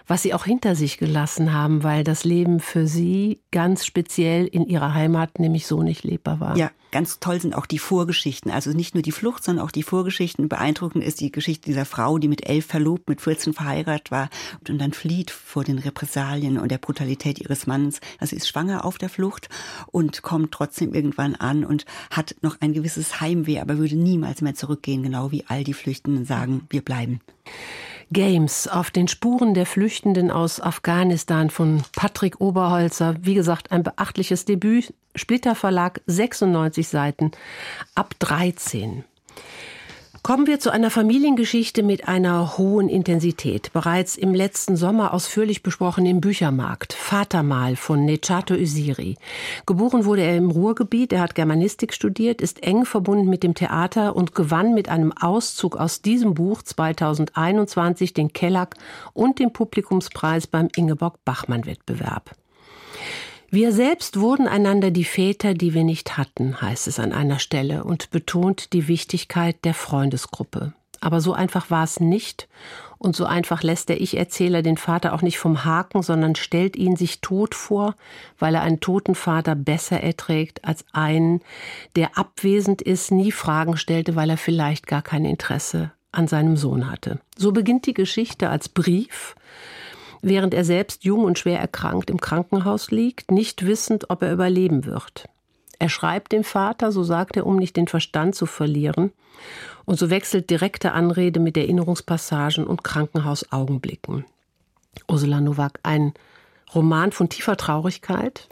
was 0.06 0.22
sie 0.22 0.32
auch 0.32 0.46
hinter 0.46 0.74
sich 0.74 0.96
gelassen 0.96 1.52
haben, 1.52 1.82
weil 1.82 2.02
das 2.02 2.24
Leben 2.24 2.60
für 2.60 2.86
sie 2.86 3.42
ganz 3.50 3.84
speziell 3.84 4.46
in 4.46 4.64
ihrer 4.64 4.94
Heimat 4.94 5.38
nämlich 5.38 5.66
so 5.66 5.82
nicht 5.82 6.02
lebbar 6.02 6.40
war. 6.40 6.56
Ja, 6.56 6.70
ganz 6.92 7.18
toll 7.18 7.40
sind 7.40 7.56
auch 7.56 7.66
die 7.66 7.78
Vorgeschichten. 7.80 8.50
Also 8.52 8.70
nicht 8.70 8.94
nur 8.94 9.02
die 9.02 9.10
Flucht, 9.10 9.42
sondern 9.42 9.64
auch 9.64 9.72
die 9.72 9.82
Vorgeschichten. 9.82 10.48
Beeindruckend 10.48 11.02
ist 11.02 11.20
die 11.20 11.32
Geschichte 11.32 11.64
dieser 11.64 11.84
Frau, 11.84 12.18
die 12.18 12.28
mit 12.28 12.48
elf 12.48 12.66
verlobt, 12.66 13.08
mit 13.08 13.20
14 13.20 13.54
verheiratet 13.54 14.10
war 14.10 14.28
und 14.68 14.78
dann 14.78 14.92
flieht 14.92 15.30
vor 15.30 15.64
den 15.64 15.78
Repressalien 15.78 16.58
und 16.58 16.70
der 16.70 16.78
Brutalität 16.78 17.40
ihres 17.40 17.66
Mannes. 17.66 18.00
Also 18.18 18.30
sie 18.30 18.36
ist 18.36 18.48
schwanger 18.48 18.84
auf 18.84 18.98
der 18.98 19.08
Flucht 19.08 19.48
und 19.90 20.22
kommt 20.22 20.52
trotzdem 20.52 20.94
irgendwann 20.94 21.34
an 21.34 21.64
und 21.64 21.86
hat 22.10 22.36
noch 22.42 22.60
ein 22.60 22.72
gewisses 22.72 23.20
Heimweh, 23.20 23.58
aber 23.58 23.78
würde 23.78 23.96
niemals 23.96 24.42
mehr 24.42 24.54
zurückgehen, 24.54 25.02
genau 25.02 25.32
wie 25.32 25.44
all 25.48 25.64
die 25.64 25.74
Flüchtenden 25.74 26.24
sagen, 26.24 26.66
wir 26.70 26.82
bleiben. 26.82 27.20
Games 28.12 28.68
auf 28.68 28.90
den 28.90 29.08
Spuren 29.08 29.54
der 29.54 29.66
Flüchtenden 29.66 30.30
aus 30.30 30.60
Afghanistan 30.60 31.50
von 31.50 31.82
Patrick 31.96 32.40
Oberholzer. 32.40 33.16
Wie 33.20 33.34
gesagt, 33.34 33.72
ein 33.72 33.82
beachtliches 33.82 34.44
Debüt. 34.44 34.94
Splitter 35.14 35.54
Verlag, 35.54 36.00
96 36.06 36.88
Seiten, 36.88 37.32
ab 37.94 38.14
13. 38.18 39.04
Kommen 40.22 40.46
wir 40.46 40.60
zu 40.60 40.70
einer 40.70 40.92
Familiengeschichte 40.92 41.82
mit 41.82 42.06
einer 42.06 42.56
hohen 42.56 42.88
Intensität. 42.88 43.72
Bereits 43.72 44.16
im 44.16 44.34
letzten 44.34 44.76
Sommer 44.76 45.14
ausführlich 45.14 45.64
besprochen 45.64 46.06
im 46.06 46.20
Büchermarkt. 46.20 46.92
Vatermal 46.92 47.74
von 47.74 48.04
Nechato 48.04 48.54
Usiri. 48.54 49.16
Geboren 49.66 50.04
wurde 50.04 50.22
er 50.22 50.36
im 50.36 50.52
Ruhrgebiet. 50.52 51.12
Er 51.12 51.22
hat 51.22 51.34
Germanistik 51.34 51.92
studiert, 51.92 52.40
ist 52.40 52.62
eng 52.62 52.84
verbunden 52.84 53.28
mit 53.28 53.42
dem 53.42 53.54
Theater 53.54 54.14
und 54.14 54.32
gewann 54.36 54.74
mit 54.74 54.88
einem 54.88 55.10
Auszug 55.10 55.76
aus 55.76 56.02
diesem 56.02 56.34
Buch 56.34 56.62
2021 56.62 58.14
den 58.14 58.32
Kellack 58.32 58.76
und 59.14 59.40
den 59.40 59.52
Publikumspreis 59.52 60.46
beim 60.46 60.68
Ingeborg 60.76 61.16
Bachmann 61.24 61.66
Wettbewerb. 61.66 62.36
Wir 63.54 63.70
selbst 63.72 64.18
wurden 64.18 64.48
einander 64.48 64.90
die 64.90 65.04
Väter, 65.04 65.52
die 65.52 65.74
wir 65.74 65.84
nicht 65.84 66.16
hatten, 66.16 66.62
heißt 66.62 66.88
es 66.88 66.98
an 66.98 67.12
einer 67.12 67.38
Stelle 67.38 67.84
und 67.84 68.10
betont 68.10 68.72
die 68.72 68.88
Wichtigkeit 68.88 69.62
der 69.66 69.74
Freundesgruppe. 69.74 70.72
Aber 71.02 71.20
so 71.20 71.34
einfach 71.34 71.70
war 71.70 71.84
es 71.84 72.00
nicht 72.00 72.48
und 72.96 73.14
so 73.14 73.26
einfach 73.26 73.62
lässt 73.62 73.90
der 73.90 74.00
Ich-Erzähler 74.00 74.62
den 74.62 74.78
Vater 74.78 75.12
auch 75.12 75.20
nicht 75.20 75.36
vom 75.38 75.66
Haken, 75.66 76.00
sondern 76.00 76.34
stellt 76.34 76.76
ihn 76.76 76.96
sich 76.96 77.20
tot 77.20 77.54
vor, 77.54 77.94
weil 78.38 78.54
er 78.54 78.62
einen 78.62 78.80
toten 78.80 79.14
Vater 79.14 79.54
besser 79.54 80.00
erträgt 80.00 80.64
als 80.64 80.86
einen, 80.94 81.42
der 81.94 82.16
abwesend 82.16 82.80
ist, 82.80 83.10
nie 83.10 83.32
Fragen 83.32 83.76
stellte, 83.76 84.16
weil 84.16 84.30
er 84.30 84.38
vielleicht 84.38 84.86
gar 84.86 85.02
kein 85.02 85.26
Interesse 85.26 85.92
an 86.10 86.26
seinem 86.26 86.56
Sohn 86.56 86.90
hatte. 86.90 87.20
So 87.36 87.52
beginnt 87.52 87.84
die 87.84 87.92
Geschichte 87.92 88.48
als 88.48 88.70
Brief, 88.70 89.34
während 90.22 90.54
er 90.54 90.64
selbst 90.64 91.04
jung 91.04 91.24
und 91.24 91.38
schwer 91.38 91.60
erkrankt 91.60 92.08
im 92.08 92.20
Krankenhaus 92.20 92.90
liegt, 92.90 93.30
nicht 93.30 93.66
wissend, 93.66 94.08
ob 94.08 94.22
er 94.22 94.32
überleben 94.32 94.86
wird. 94.86 95.28
Er 95.78 95.88
schreibt 95.88 96.32
dem 96.32 96.44
Vater, 96.44 96.92
so 96.92 97.02
sagt 97.02 97.36
er, 97.36 97.44
um 97.44 97.56
nicht 97.56 97.76
den 97.76 97.88
Verstand 97.88 98.34
zu 98.34 98.46
verlieren, 98.46 99.12
und 99.84 99.98
so 99.98 100.10
wechselt 100.10 100.48
direkte 100.48 100.92
Anrede 100.92 101.40
mit 101.40 101.56
Erinnerungspassagen 101.56 102.64
und 102.64 102.84
Krankenhausaugenblicken. 102.84 104.24
Ursula 105.08 105.40
Nowak, 105.40 105.80
ein 105.82 106.14
Roman 106.72 107.10
von 107.10 107.28
tiefer 107.28 107.56
Traurigkeit. 107.56 108.48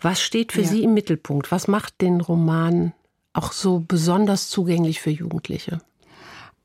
Was 0.00 0.22
steht 0.22 0.52
für 0.52 0.62
ja. 0.62 0.68
Sie 0.68 0.84
im 0.84 0.94
Mittelpunkt? 0.94 1.50
Was 1.50 1.66
macht 1.66 2.00
den 2.00 2.20
Roman 2.20 2.92
auch 3.32 3.50
so 3.52 3.84
besonders 3.86 4.48
zugänglich 4.48 5.00
für 5.00 5.10
Jugendliche? 5.10 5.80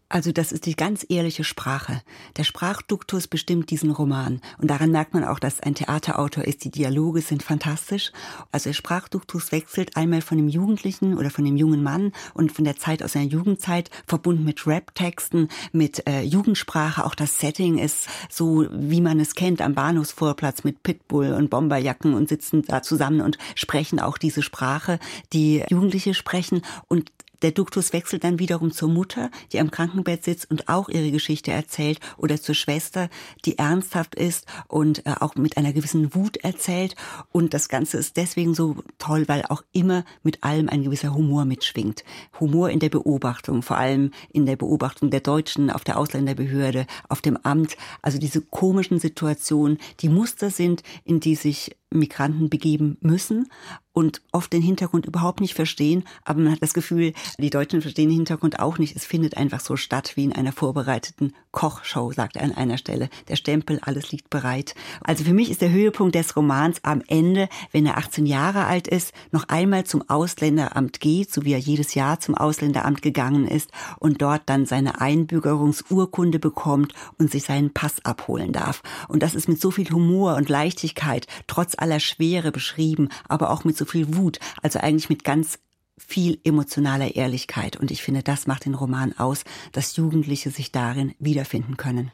Also 0.07 0.31
das 0.31 0.51
ist 0.51 0.67
die 0.67 0.75
ganz 0.75 1.03
ehrliche 1.09 1.43
Sprache. 1.43 2.01
Der 2.37 2.43
Sprachduktus 2.43 3.27
bestimmt 3.27 3.71
diesen 3.71 3.89
Roman. 3.89 4.39
Und 4.59 4.69
daran 4.69 4.91
merkt 4.91 5.15
man 5.15 5.23
auch, 5.23 5.39
dass 5.39 5.61
ein 5.61 5.73
Theaterautor 5.73 6.43
ist. 6.43 6.63
Die 6.63 6.69
Dialoge 6.69 7.21
sind 7.21 7.41
fantastisch. 7.41 8.11
Also 8.51 8.69
der 8.69 8.75
Sprachduktus 8.75 9.51
wechselt 9.51 9.97
einmal 9.97 10.21
von 10.21 10.37
dem 10.37 10.47
Jugendlichen 10.47 11.17
oder 11.17 11.31
von 11.31 11.43
dem 11.43 11.57
jungen 11.57 11.81
Mann 11.81 12.11
und 12.35 12.51
von 12.51 12.65
der 12.65 12.77
Zeit 12.77 13.01
aus 13.01 13.13
seiner 13.13 13.25
Jugendzeit, 13.25 13.89
verbunden 14.05 14.43
mit 14.43 14.67
Rap-Texten, 14.67 15.49
mit 15.71 16.07
äh, 16.07 16.21
Jugendsprache. 16.21 17.03
Auch 17.03 17.15
das 17.15 17.39
Setting 17.39 17.79
ist 17.79 18.07
so, 18.29 18.67
wie 18.71 19.01
man 19.01 19.19
es 19.19 19.33
kennt, 19.33 19.59
am 19.59 19.73
Bahnhofsvorplatz 19.73 20.63
mit 20.63 20.83
Pitbull 20.83 21.33
und 21.33 21.49
Bomberjacken 21.49 22.13
und 22.13 22.29
sitzen 22.29 22.61
da 22.61 22.83
zusammen 22.83 23.21
und 23.21 23.39
sprechen 23.55 23.99
auch 23.99 24.19
diese 24.19 24.43
Sprache, 24.43 24.99
die 25.33 25.63
Jugendliche 25.67 26.13
sprechen. 26.13 26.61
Und 26.87 27.11
der 27.45 27.51
Duktus 27.51 27.93
wechselt 27.93 28.23
dann 28.23 28.39
wiederum 28.39 28.71
zur 28.71 28.89
Mutter, 28.89 29.29
die 29.53 29.59
am 29.59 29.69
Krankenbett 29.69 30.23
sitzt 30.23 30.49
und 30.49 30.67
auch 30.67 30.89
ihre 30.89 31.11
Geschichte 31.11 31.51
erzählt, 31.51 31.99
oder 32.17 32.41
zur 32.41 32.55
Schwester, 32.55 33.07
die 33.45 33.59
ernsthaft 33.59 34.15
ist 34.15 34.47
und 34.67 35.05
äh, 35.05 35.13
auch 35.19 35.35
mit 35.35 35.55
einer 35.55 35.71
gewissen 35.71 36.15
Wut 36.15 36.37
erzählt. 36.37 36.95
Und 37.31 37.53
das 37.53 37.69
Ganze 37.69 37.97
ist 37.99 38.17
deswegen 38.17 38.55
so 38.55 38.77
toll, 38.97 39.27
weil 39.27 39.43
auch 39.47 39.61
immer 39.73 40.05
mit 40.23 40.43
allem 40.43 40.69
ein 40.69 40.81
gewisser 40.81 41.13
Humor 41.13 41.45
mitschwingt. 41.45 42.03
Humor 42.39 42.71
in 42.71 42.79
der 42.79 42.89
Beobachtung, 42.89 43.61
vor 43.61 43.77
allem 43.77 44.09
in 44.33 44.47
der 44.47 44.55
Beobachtung 44.55 45.11
der 45.11 45.19
Deutschen 45.19 45.69
auf 45.69 45.83
der 45.83 45.99
Ausländerbehörde, 45.99 46.87
auf 47.09 47.21
dem 47.21 47.37
Amt. 47.43 47.77
Also 48.01 48.17
diese 48.17 48.41
komischen 48.41 48.99
Situationen, 48.99 49.77
die 49.99 50.09
Muster 50.09 50.49
sind, 50.49 50.81
in 51.03 51.19
die 51.19 51.35
sich 51.35 51.75
Migranten 51.91 52.49
begeben 52.49 52.97
müssen 53.01 53.47
und 53.95 54.21
oft 54.33 54.51
den 54.51 54.61
Hintergrund 54.61 55.05
überhaupt 55.05 55.39
nicht 55.39 55.53
verstehen, 55.53 56.03
aber 56.25 56.41
man 56.41 56.51
hat 56.51 56.61
das 56.61 56.73
Gefühl, 56.73 57.13
die 57.39 57.49
Deutschen 57.49 57.81
verstehen 57.81 58.09
den 58.09 58.17
Hintergrund 58.17 58.59
auch 58.59 58.77
nicht. 58.77 58.95
Es 58.95 59.05
findet 59.05 59.37
einfach 59.37 59.61
so 59.61 59.77
statt 59.77 60.11
wie 60.15 60.25
in 60.25 60.33
einer 60.33 60.51
vorbereiteten 60.51 61.33
Kochshow, 61.51 62.11
sagt 62.11 62.35
er 62.35 62.43
an 62.43 62.51
einer 62.51 62.77
Stelle. 62.77 63.09
Der 63.29 63.37
Stempel, 63.37 63.79
alles 63.81 64.11
liegt 64.11 64.29
bereit. 64.29 64.75
Also 65.01 65.23
für 65.23 65.33
mich 65.33 65.49
ist 65.49 65.61
der 65.61 65.71
Höhepunkt 65.71 66.13
des 66.13 66.35
Romans 66.35 66.79
am 66.83 67.01
Ende, 67.07 67.47
wenn 67.71 67.85
er 67.85 67.97
18 67.97 68.25
Jahre 68.25 68.65
alt 68.65 68.89
ist, 68.89 69.13
noch 69.31 69.47
einmal 69.47 69.85
zum 69.85 70.09
Ausländeramt 70.09 70.99
geht, 70.99 71.31
so 71.31 71.45
wie 71.45 71.53
er 71.53 71.59
jedes 71.59 71.95
Jahr 71.95 72.19
zum 72.19 72.35
Ausländeramt 72.35 73.01
gegangen 73.01 73.47
ist 73.47 73.71
und 73.99 74.21
dort 74.21 74.41
dann 74.47 74.65
seine 74.65 74.99
Einbürgerungsurkunde 74.99 76.39
bekommt 76.39 76.93
und 77.17 77.31
sich 77.31 77.43
seinen 77.43 77.71
Pass 77.71 78.03
abholen 78.03 78.51
darf. 78.51 78.83
Und 79.07 79.23
das 79.23 79.35
ist 79.35 79.47
mit 79.47 79.61
so 79.61 79.71
viel 79.71 79.89
Humor 79.89 80.35
und 80.35 80.49
Leichtigkeit, 80.49 81.27
trotz 81.75 81.81
aller 81.81 81.99
Schwere 81.99 82.51
beschrieben, 82.51 83.09
aber 83.27 83.51
auch 83.51 83.63
mit 83.63 83.77
so 83.77 83.85
viel 83.85 84.15
Wut, 84.15 84.39
also 84.61 84.79
eigentlich 84.79 85.09
mit 85.09 85.23
ganz 85.23 85.59
viel 85.97 86.39
emotionaler 86.43 87.15
Ehrlichkeit. 87.15 87.77
Und 87.77 87.89
ich 87.89 88.03
finde, 88.03 88.21
das 88.21 88.47
macht 88.47 88.65
den 88.65 88.75
Roman 88.75 89.17
aus, 89.17 89.45
dass 89.71 89.95
Jugendliche 89.95 90.49
sich 90.49 90.73
darin 90.73 91.13
wiederfinden 91.19 91.77
können. 91.77 92.11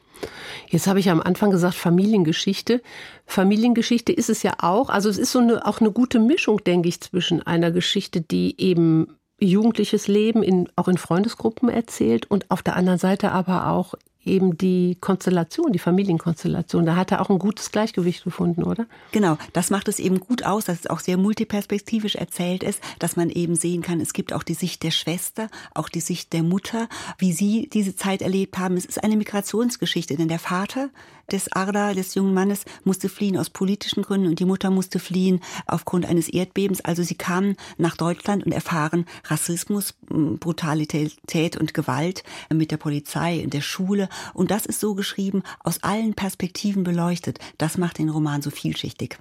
Jetzt 0.68 0.86
habe 0.86 1.00
ich 1.00 1.10
am 1.10 1.20
Anfang 1.20 1.50
gesagt 1.50 1.74
Familiengeschichte. 1.74 2.80
Familiengeschichte 3.26 4.12
ist 4.12 4.30
es 4.30 4.44
ja 4.44 4.54
auch. 4.58 4.88
Also 4.88 5.08
es 5.08 5.18
ist 5.18 5.32
so 5.32 5.40
eine, 5.40 5.66
auch 5.66 5.80
eine 5.80 5.90
gute 5.90 6.20
Mischung, 6.20 6.62
denke 6.62 6.88
ich, 6.88 7.00
zwischen 7.00 7.42
einer 7.42 7.72
Geschichte, 7.72 8.20
die 8.20 8.54
eben 8.60 9.16
jugendliches 9.40 10.06
Leben 10.06 10.44
in, 10.44 10.68
auch 10.76 10.86
in 10.86 10.96
Freundesgruppen 10.96 11.68
erzählt 11.68 12.30
und 12.30 12.52
auf 12.52 12.62
der 12.62 12.76
anderen 12.76 13.00
Seite 13.00 13.32
aber 13.32 13.66
auch 13.66 13.94
eben 14.24 14.56
die 14.56 14.96
Konstellation, 15.00 15.72
die 15.72 15.78
Familienkonstellation. 15.78 16.86
Da 16.86 16.96
hat 16.96 17.10
er 17.10 17.20
auch 17.20 17.30
ein 17.30 17.38
gutes 17.38 17.70
Gleichgewicht 17.70 18.24
gefunden, 18.24 18.62
oder? 18.62 18.86
Genau, 19.10 19.36
das 19.52 19.70
macht 19.70 19.88
es 19.88 19.98
eben 19.98 20.20
gut 20.20 20.44
aus, 20.44 20.64
dass 20.64 20.80
es 20.80 20.86
auch 20.86 21.00
sehr 21.00 21.16
multiperspektivisch 21.16 22.14
erzählt 22.14 22.62
ist, 22.62 22.80
dass 22.98 23.16
man 23.16 23.30
eben 23.30 23.54
sehen 23.54 23.82
kann, 23.82 24.00
es 24.00 24.12
gibt 24.12 24.32
auch 24.32 24.42
die 24.42 24.54
Sicht 24.54 24.82
der 24.82 24.90
Schwester, 24.90 25.48
auch 25.74 25.88
die 25.88 26.00
Sicht 26.00 26.32
der 26.32 26.42
Mutter, 26.42 26.88
wie 27.18 27.32
sie 27.32 27.68
diese 27.72 27.96
Zeit 27.96 28.22
erlebt 28.22 28.58
haben. 28.58 28.76
Es 28.76 28.84
ist 28.84 29.02
eine 29.02 29.16
Migrationsgeschichte, 29.16 30.16
denn 30.16 30.28
der 30.28 30.38
Vater 30.38 30.90
des 31.32 31.52
Arda, 31.52 31.94
des 31.94 32.14
jungen 32.14 32.34
Mannes, 32.34 32.64
musste 32.84 33.08
fliehen 33.08 33.36
aus 33.36 33.50
politischen 33.50 34.02
Gründen 34.02 34.28
und 34.28 34.38
die 34.38 34.44
Mutter 34.44 34.70
musste 34.70 34.98
fliehen 34.98 35.40
aufgrund 35.66 36.06
eines 36.06 36.28
Erdbebens. 36.28 36.80
Also 36.82 37.02
sie 37.02 37.14
kamen 37.14 37.56
nach 37.78 37.96
Deutschland 37.96 38.44
und 38.44 38.52
erfahren 38.52 39.06
Rassismus, 39.24 39.94
Brutalität 40.08 41.56
und 41.56 41.74
Gewalt 41.74 42.22
mit 42.52 42.70
der 42.70 42.76
Polizei, 42.76 43.38
in 43.38 43.50
der 43.50 43.60
Schule. 43.60 44.08
Und 44.34 44.50
das 44.50 44.66
ist 44.66 44.80
so 44.80 44.94
geschrieben, 44.94 45.42
aus 45.60 45.82
allen 45.82 46.14
Perspektiven 46.14 46.84
beleuchtet. 46.84 47.38
Das 47.58 47.78
macht 47.78 47.98
den 47.98 48.08
Roman 48.08 48.42
so 48.42 48.50
vielschichtig. 48.50 49.18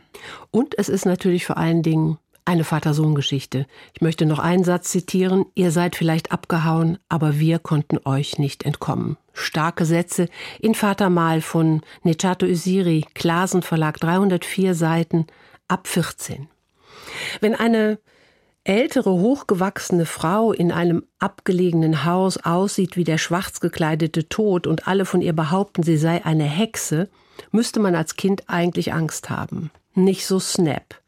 Und 0.52 0.78
es 0.78 0.90
ist 0.90 1.06
natürlich 1.06 1.46
vor 1.46 1.58
allen 1.58 1.84
Dingen 1.84 2.18
eine 2.46 2.64
Vater-Sohn-Geschichte. 2.64 3.66
Ich 3.94 4.02
möchte 4.02 4.26
noch 4.26 4.40
einen 4.40 4.64
Satz 4.64 4.90
zitieren. 4.90 5.46
Ihr 5.56 5.72
seid 5.72 5.96
vielleicht 5.96 6.32
abgehauen, 6.32 6.98
aber 7.10 7.40
wir 7.40 7.60
konnten 7.60 8.00
euch 8.06 8.40
nicht 8.40 8.64
entkommen. 8.64 9.18
Starke 9.34 9.86
Sätze 9.86 10.28
in 10.60 10.76
Vater 10.76 11.10
Mal 11.10 11.42
von 11.42 11.82
Nechato 12.04 12.46
Usiri, 12.46 13.06
Klasen 13.14 13.62
Verlag, 13.62 14.00
304 14.00 14.76
Seiten, 14.76 15.28
ab 15.68 15.88
14. 15.88 16.48
Wenn 17.40 17.56
eine 17.56 18.00
ältere, 18.64 19.12
hochgewachsene 19.12 20.06
Frau 20.06 20.52
in 20.52 20.72
einem 20.72 21.04
abgelegenen 21.20 22.06
Haus 22.06 22.38
aussieht 22.38 22.96
wie 22.96 23.04
der 23.04 23.18
schwarz 23.18 23.60
gekleidete 23.60 24.30
Tod 24.30 24.68
und 24.68 24.88
alle 24.88 25.06
von 25.06 25.22
ihr 25.22 25.34
behaupten, 25.34 25.84
sie 25.84 25.98
sei 25.98 26.24
eine 26.26 26.44
Hexe, 26.44 27.10
müsste 27.52 27.80
man 27.80 27.96
als 27.96 28.16
Kind 28.16 28.44
eigentlich 28.48 28.94
Angst 28.94 29.30
haben. 29.30 29.72
Nicht 29.94 30.26
so 30.26 30.40
Snap. 30.40 31.01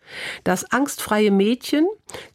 Das 0.44 0.72
angstfreie 0.72 1.32
Mädchen, 1.32 1.88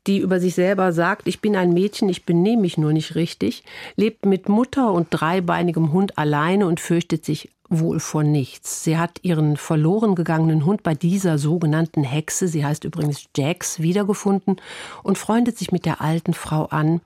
die 0.07 0.19
über 0.19 0.41
sich 0.41 0.55
selber 0.55 0.93
sagt, 0.93 1.29
ich 1.29 1.41
bin 1.41 1.57
ein 1.57 1.73
Mädchen, 1.73 2.09
ich 2.09 2.25
benehme 2.25 2.63
mich 2.63 2.79
nur 2.79 2.93
nicht 2.93 3.15
richtig, 3.15 3.65
lebt 3.97 4.27
mit 4.27 4.49
Mutter 4.49 4.93
und 4.93 5.09
dreibeinigem 5.11 5.93
Hund 5.93 6.19
alleine 6.19 6.67
und 6.67 6.81
fürchtet 6.81 7.25
sich 7.25 7.51
wohl 7.69 8.01
vor 8.01 8.23
nichts. 8.23 8.85
Sie 8.85 8.97
hat 8.97 9.21
ihren 9.23 9.57
verloren 9.57 10.15
gegangenen 10.15 10.65
Hund 10.65 10.83
bei 10.83 10.95
dieser 10.95 11.39
sogenannten 11.39 12.03
Hexe, 12.03 12.49
sie 12.49 12.65
heißt 12.65 12.85
übrigens 12.85 13.27
Jax, 13.37 13.81
wiedergefunden 13.81 14.57
und 15.03 15.19
freundet 15.19 15.59
sich 15.59 15.71
mit 15.71 15.85
der 15.85 16.01
alten 16.01 16.33
Frau 16.35 16.65
an, 16.67 17.01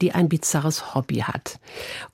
die 0.00 0.12
ein 0.12 0.28
bizarres 0.28 0.94
Hobby 0.94 1.16
hat. 1.16 1.58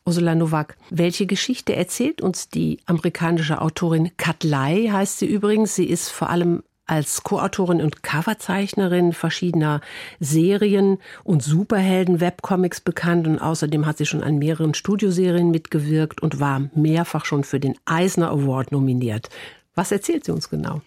Ursula 0.04 0.34
Nowak, 0.34 0.76
welche 0.90 1.26
Geschichte 1.26 1.76
erzählt 1.76 2.22
uns 2.22 2.48
die 2.48 2.78
amerikanische 2.86 3.60
Autorin 3.60 4.16
Kat 4.16 4.42
Lai, 4.42 4.88
heißt 4.90 5.18
sie 5.18 5.26
übrigens. 5.26 5.74
Sie 5.74 5.84
ist 5.84 6.08
vor 6.08 6.30
allem 6.30 6.62
als 6.86 7.22
Co-Autorin 7.22 7.80
und 7.80 8.02
Coverzeichnerin 8.02 9.12
verschiedener 9.12 9.80
Serien 10.20 10.98
und 11.22 11.42
Superhelden-Webcomics 11.42 12.80
bekannt 12.80 13.26
und 13.26 13.38
außerdem 13.38 13.86
hat 13.86 13.98
sie 13.98 14.06
schon 14.06 14.22
an 14.22 14.38
mehreren 14.38 14.74
Studioserien 14.74 15.50
mitgewirkt 15.50 16.22
und 16.22 16.40
war 16.40 16.68
mehrfach 16.74 17.24
schon 17.24 17.44
für 17.44 17.60
den 17.60 17.74
Eisner 17.86 18.30
Award 18.30 18.72
nominiert. 18.72 19.30
Was 19.74 19.92
erzählt 19.92 20.24
sie 20.24 20.32
uns 20.32 20.50
genau? 20.50 20.82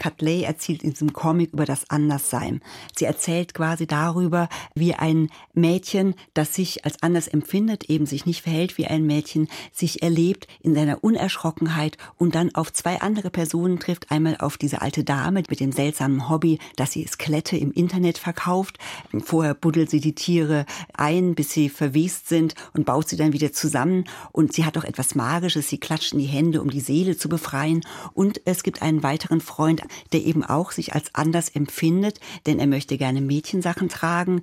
Catley 0.00 0.42
erzählt 0.42 0.82
in 0.82 0.90
diesem 0.90 1.12
Comic 1.12 1.52
über 1.52 1.66
das 1.66 1.90
Anderssein. 1.90 2.62
Sie 2.96 3.04
erzählt 3.04 3.52
quasi 3.54 3.86
darüber, 3.86 4.48
wie 4.74 4.94
ein 4.94 5.28
Mädchen, 5.52 6.14
das 6.34 6.54
sich 6.54 6.84
als 6.84 7.02
anders 7.02 7.28
empfindet, 7.28 7.84
eben 7.84 8.06
sich 8.06 8.24
nicht 8.24 8.42
verhält 8.42 8.78
wie 8.78 8.86
ein 8.86 9.06
Mädchen, 9.06 9.48
sich 9.72 10.02
erlebt 10.02 10.48
in 10.62 10.74
seiner 10.74 11.04
Unerschrockenheit 11.04 11.98
und 12.16 12.34
dann 12.34 12.54
auf 12.54 12.72
zwei 12.72 13.00
andere 13.02 13.30
Personen 13.30 13.78
trifft. 13.78 14.10
Einmal 14.10 14.38
auf 14.38 14.56
diese 14.56 14.80
alte 14.80 15.04
Dame 15.04 15.42
mit 15.48 15.60
dem 15.60 15.70
seltsamen 15.70 16.30
Hobby, 16.30 16.58
dass 16.76 16.92
sie 16.92 17.06
Skelette 17.06 17.58
im 17.58 17.70
Internet 17.70 18.16
verkauft. 18.16 18.78
Vorher 19.22 19.52
buddelt 19.54 19.90
sie 19.90 20.00
die 20.00 20.14
Tiere 20.14 20.64
ein, 20.94 21.34
bis 21.34 21.52
sie 21.52 21.68
verwest 21.68 22.28
sind 22.28 22.54
und 22.72 22.86
baut 22.86 23.08
sie 23.10 23.16
dann 23.16 23.34
wieder 23.34 23.52
zusammen. 23.52 24.04
Und 24.32 24.54
sie 24.54 24.64
hat 24.64 24.78
auch 24.78 24.84
etwas 24.84 25.14
Magisches. 25.14 25.68
Sie 25.68 25.78
klatscht 25.78 26.14
in 26.14 26.20
die 26.20 26.24
Hände, 26.24 26.62
um 26.62 26.70
die 26.70 26.80
Seele 26.80 27.18
zu 27.18 27.28
befreien. 27.28 27.82
Und 28.14 28.40
es 28.46 28.62
gibt 28.62 28.80
einen 28.80 29.02
weiteren 29.02 29.42
Freund, 29.42 29.82
der 30.12 30.24
eben 30.24 30.44
auch 30.44 30.72
sich 30.72 30.94
als 30.94 31.14
anders 31.14 31.48
empfindet, 31.48 32.20
denn 32.46 32.58
er 32.58 32.66
möchte 32.66 32.98
gerne 32.98 33.20
Mädchensachen 33.20 33.88
tragen. 33.88 34.42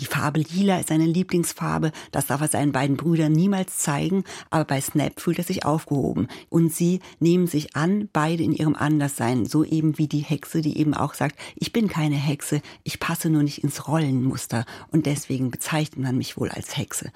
Die 0.00 0.06
Farbe 0.06 0.40
lila 0.40 0.78
ist 0.78 0.88
seine 0.88 1.06
Lieblingsfarbe. 1.06 1.92
Das 2.10 2.26
darf 2.26 2.40
er 2.40 2.48
seinen 2.48 2.72
beiden 2.72 2.96
Brüdern 2.96 3.32
niemals 3.32 3.78
zeigen. 3.78 4.24
Aber 4.50 4.64
bei 4.64 4.80
Snap 4.80 5.20
fühlt 5.20 5.38
er 5.38 5.44
sich 5.44 5.64
aufgehoben. 5.64 6.28
Und 6.48 6.72
sie 6.72 7.00
nehmen 7.20 7.46
sich 7.46 7.76
an, 7.76 8.08
beide 8.12 8.42
in 8.42 8.52
ihrem 8.52 8.74
Anderssein. 8.74 9.46
So 9.46 9.64
eben 9.64 9.98
wie 9.98 10.08
die 10.08 10.18
Hexe, 10.20 10.60
die 10.60 10.78
eben 10.78 10.94
auch 10.94 11.14
sagt, 11.14 11.38
ich 11.56 11.72
bin 11.72 11.88
keine 11.88 12.16
Hexe. 12.16 12.62
Ich 12.82 13.00
passe 13.00 13.30
nur 13.30 13.42
nicht 13.42 13.62
ins 13.62 13.88
Rollenmuster. 13.88 14.64
Und 14.90 15.06
deswegen 15.06 15.50
bezeichnet 15.50 16.00
man 16.00 16.18
mich 16.18 16.36
wohl 16.36 16.50
als 16.50 16.76
Hexe. 16.76 17.10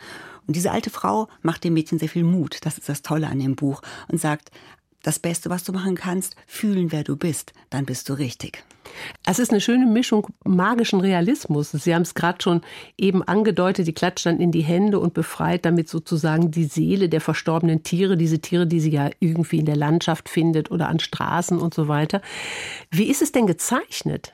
Und 0.47 0.55
diese 0.55 0.71
alte 0.71 0.91
Frau 0.91 1.29
macht 1.43 1.65
dem 1.65 1.75
Mädchen 1.75 1.99
sehr 1.99 2.09
viel 2.09 2.25
Mut. 2.25 2.59
Das 2.63 2.79
ist 2.79 2.89
das 2.89 3.03
Tolle 3.03 3.27
an 3.27 3.41
dem 3.41 3.57
Buch. 3.57 3.83
Und 4.09 4.21
sagt, 4.21 4.51
das 5.07 5.21
Beste, 5.21 5.51
was 5.51 5.63
du 5.63 5.73
machen 5.73 5.95
kannst, 5.95 6.35
fühlen, 6.49 6.91
wer 6.91 7.05
du 7.05 7.17
bist, 7.17 7.53
dann 7.71 7.87
bist 7.87 8.09
du 8.09 8.15
richtig. 8.15 8.65
Es 9.25 9.39
ist 9.39 9.51
eine 9.51 9.61
schöne 9.61 9.87
Mischung 9.87 10.27
magischen 10.45 11.01
Realismus. 11.01 11.71
Sie 11.71 11.95
haben 11.95 12.03
es 12.03 12.15
gerade 12.15 12.43
schon 12.43 12.63
eben 12.99 13.23
angedeutet, 13.23 13.87
die 13.87 13.93
klatscht 13.93 14.27
dann 14.27 14.41
in 14.41 14.51
die 14.51 14.63
Hände 14.63 14.99
und 14.99 15.15
befreit 15.15 15.65
damit 15.65 15.89
sozusagen 15.89 16.51
die 16.51 16.65
Seele 16.65 17.09
der 17.09 17.21
verstorbenen 17.21 17.85
Tiere, 17.85 18.17
diese 18.17 18.41
Tiere, 18.41 18.67
die 18.67 18.81
sie 18.81 18.91
ja 18.91 19.11
irgendwie 19.21 19.59
in 19.59 19.67
der 19.67 19.77
Landschaft 19.77 20.29
findet 20.29 20.73
oder 20.73 20.89
an 20.89 20.99
Straßen 20.99 21.59
und 21.59 21.73
so 21.73 21.87
weiter. 21.87 22.21
Wie 22.91 23.05
ist 23.05 23.23
es 23.23 23.31
denn 23.31 23.47
gezeichnet? 23.47 24.33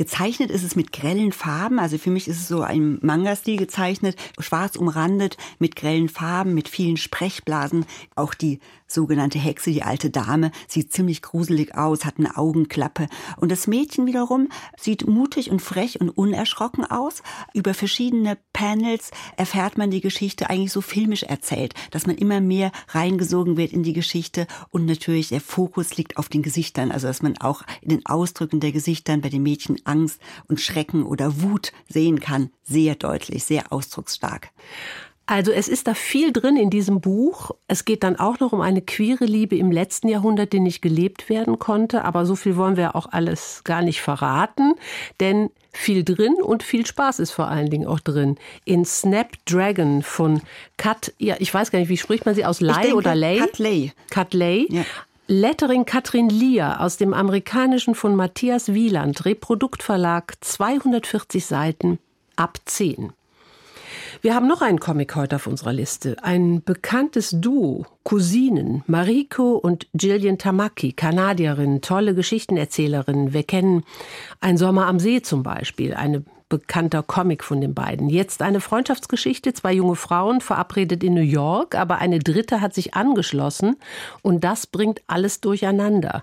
Gezeichnet 0.00 0.50
ist 0.50 0.64
es 0.64 0.76
mit 0.76 0.92
grellen 0.92 1.30
Farben. 1.30 1.78
Also 1.78 1.98
für 1.98 2.08
mich 2.08 2.26
ist 2.26 2.38
es 2.38 2.48
so 2.48 2.62
ein 2.62 2.98
Manga-Stil 3.02 3.58
gezeichnet, 3.58 4.16
schwarz 4.38 4.76
umrandet, 4.76 5.36
mit 5.58 5.76
grellen 5.76 6.08
Farben, 6.08 6.54
mit 6.54 6.70
vielen 6.70 6.96
Sprechblasen. 6.96 7.84
Auch 8.16 8.32
die 8.32 8.60
sogenannte 8.86 9.38
Hexe, 9.38 9.70
die 9.70 9.82
alte 9.82 10.08
Dame, 10.08 10.52
sieht 10.66 10.90
ziemlich 10.90 11.20
gruselig 11.20 11.76
aus, 11.76 12.06
hat 12.06 12.14
eine 12.16 12.38
Augenklappe. 12.38 13.08
Und 13.36 13.52
das 13.52 13.66
Mädchen 13.66 14.06
wiederum 14.06 14.48
sieht 14.78 15.06
mutig 15.06 15.50
und 15.50 15.60
frech 15.60 16.00
und 16.00 16.08
unerschrocken 16.08 16.84
aus. 16.84 17.22
Über 17.52 17.74
verschiedene 17.74 18.38
Panels 18.54 19.10
erfährt 19.36 19.76
man 19.76 19.90
die 19.90 20.00
Geschichte 20.00 20.48
eigentlich 20.48 20.72
so 20.72 20.80
filmisch 20.80 21.24
erzählt, 21.24 21.74
dass 21.90 22.06
man 22.06 22.16
immer 22.16 22.40
mehr 22.40 22.72
reingesogen 22.88 23.58
wird 23.58 23.72
in 23.72 23.82
die 23.82 23.92
Geschichte. 23.92 24.46
Und 24.70 24.86
natürlich 24.86 25.28
der 25.28 25.42
Fokus 25.42 25.98
liegt 25.98 26.16
auf 26.16 26.30
den 26.30 26.42
Gesichtern, 26.42 26.90
also 26.90 27.06
dass 27.06 27.20
man 27.20 27.36
auch 27.36 27.62
in 27.82 27.90
den 27.90 28.06
Ausdrücken 28.06 28.60
der 28.60 28.72
Gesichtern 28.72 29.20
bei 29.20 29.28
den 29.28 29.42
Mädchen 29.42 29.76
Angst 29.90 30.20
und 30.48 30.60
Schrecken 30.60 31.04
oder 31.04 31.42
Wut 31.42 31.72
sehen 31.88 32.20
kann. 32.20 32.50
Sehr 32.62 32.94
deutlich, 32.94 33.44
sehr 33.44 33.72
ausdrucksstark. 33.72 34.50
Also 35.30 35.52
es 35.52 35.68
ist 35.68 35.86
da 35.86 35.94
viel 35.94 36.32
drin 36.32 36.56
in 36.56 36.70
diesem 36.70 37.00
Buch. 37.00 37.52
Es 37.68 37.84
geht 37.84 38.02
dann 38.02 38.16
auch 38.16 38.40
noch 38.40 38.52
um 38.52 38.60
eine 38.60 38.82
queere 38.82 39.26
Liebe 39.26 39.56
im 39.56 39.70
letzten 39.70 40.08
Jahrhundert, 40.08 40.52
die 40.52 40.58
nicht 40.58 40.82
gelebt 40.82 41.28
werden 41.28 41.60
konnte. 41.60 42.04
Aber 42.04 42.26
so 42.26 42.34
viel 42.34 42.56
wollen 42.56 42.76
wir 42.76 42.96
auch 42.96 43.06
alles 43.12 43.62
gar 43.62 43.80
nicht 43.80 44.00
verraten. 44.00 44.74
Denn 45.20 45.50
viel 45.72 46.02
drin 46.02 46.34
und 46.42 46.64
viel 46.64 46.84
Spaß 46.84 47.20
ist 47.20 47.30
vor 47.30 47.46
allen 47.46 47.70
Dingen 47.70 47.86
auch 47.86 48.00
drin. 48.00 48.38
In 48.64 48.84
Snapdragon 48.84 50.02
von 50.02 50.42
Kat, 50.76 51.14
ja, 51.18 51.36
ich 51.38 51.54
weiß 51.54 51.70
gar 51.70 51.78
nicht, 51.78 51.90
wie 51.90 51.96
spricht 51.96 52.26
man 52.26 52.34
sie 52.34 52.44
aus? 52.44 52.60
Lay 52.60 52.92
oder 52.92 53.14
Lay? 53.14 53.38
Kat 53.38 53.58
Lay. 53.60 53.92
Kat 54.10 54.34
Lay. 54.34 54.66
Ja. 54.68 54.84
Lettering 55.32 55.84
Katrin 55.84 56.28
Lier 56.28 56.80
aus 56.80 56.96
dem 56.96 57.14
amerikanischen 57.14 57.94
von 57.94 58.16
Matthias 58.16 58.74
Wieland, 58.74 59.24
Reproduktverlag, 59.24 60.34
240 60.40 61.46
Seiten, 61.46 62.00
ab 62.34 62.58
10. 62.64 63.12
Wir 64.22 64.34
haben 64.34 64.48
noch 64.48 64.60
einen 64.60 64.80
Comic 64.80 65.14
heute 65.14 65.36
auf 65.36 65.46
unserer 65.46 65.72
Liste. 65.72 66.16
Ein 66.24 66.64
bekanntes 66.64 67.30
Duo, 67.30 67.86
Cousinen, 68.02 68.82
Mariko 68.88 69.52
und 69.52 69.86
Gillian 69.94 70.36
Tamaki, 70.36 70.94
Kanadierin, 70.94 71.80
tolle 71.80 72.16
Geschichtenerzählerin. 72.16 73.32
Wir 73.32 73.44
kennen 73.44 73.84
Ein 74.40 74.56
Sommer 74.56 74.88
am 74.88 74.98
See 74.98 75.22
zum 75.22 75.44
Beispiel, 75.44 75.94
eine 75.94 76.24
bekannter 76.50 77.02
Comic 77.02 77.42
von 77.42 77.62
den 77.62 77.72
beiden. 77.72 78.10
Jetzt 78.10 78.42
eine 78.42 78.60
Freundschaftsgeschichte, 78.60 79.54
zwei 79.54 79.72
junge 79.72 79.96
Frauen 79.96 80.42
verabredet 80.42 81.02
in 81.02 81.14
New 81.14 81.22
York, 81.22 81.74
aber 81.74 81.96
eine 81.98 82.18
dritte 82.18 82.60
hat 82.60 82.74
sich 82.74 82.92
angeschlossen 82.92 83.76
und 84.20 84.44
das 84.44 84.66
bringt 84.66 85.00
alles 85.06 85.40
durcheinander. 85.40 86.22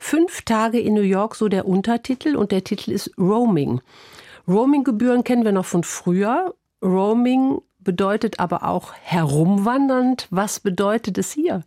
Fünf 0.00 0.42
Tage 0.42 0.80
in 0.80 0.94
New 0.94 1.02
York, 1.02 1.36
so 1.36 1.46
der 1.46 1.68
Untertitel 1.68 2.34
und 2.34 2.50
der 2.50 2.64
Titel 2.64 2.90
ist 2.90 3.12
Roaming. 3.16 3.80
Roaminggebühren 4.48 5.22
kennen 5.22 5.44
wir 5.44 5.52
noch 5.52 5.66
von 5.66 5.84
früher. 5.84 6.54
Roaming 6.82 7.60
bedeutet 7.78 8.40
aber 8.40 8.64
auch 8.64 8.92
herumwandernd. 8.94 10.26
Was 10.30 10.58
bedeutet 10.60 11.18
es 11.18 11.32
hier? 11.32 11.62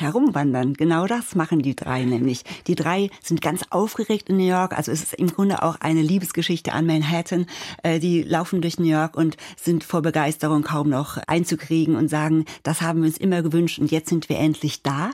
Herumwandern. 0.00 0.74
Genau 0.74 1.06
das 1.06 1.34
machen 1.34 1.60
die 1.60 1.76
drei 1.76 2.04
nämlich. 2.04 2.44
Die 2.66 2.74
drei 2.74 3.10
sind 3.22 3.40
ganz 3.40 3.62
aufgeregt 3.70 4.28
in 4.28 4.36
New 4.36 4.48
York. 4.48 4.76
Also 4.76 4.92
es 4.92 5.02
ist 5.02 5.14
im 5.14 5.28
Grunde 5.28 5.62
auch 5.62 5.76
eine 5.80 6.02
Liebesgeschichte 6.02 6.72
an 6.72 6.86
Manhattan. 6.86 7.46
Äh, 7.82 7.98
die 8.00 8.22
laufen 8.22 8.60
durch 8.60 8.78
New 8.78 8.86
York 8.86 9.16
und 9.16 9.36
sind 9.56 9.84
vor 9.84 10.02
Begeisterung 10.02 10.62
kaum 10.62 10.88
noch 10.88 11.18
einzukriegen 11.26 11.96
und 11.96 12.08
sagen, 12.08 12.44
das 12.62 12.82
haben 12.82 13.00
wir 13.00 13.06
uns 13.06 13.18
immer 13.18 13.42
gewünscht 13.42 13.78
und 13.78 13.90
jetzt 13.90 14.08
sind 14.08 14.28
wir 14.28 14.38
endlich 14.38 14.82
da. 14.82 15.10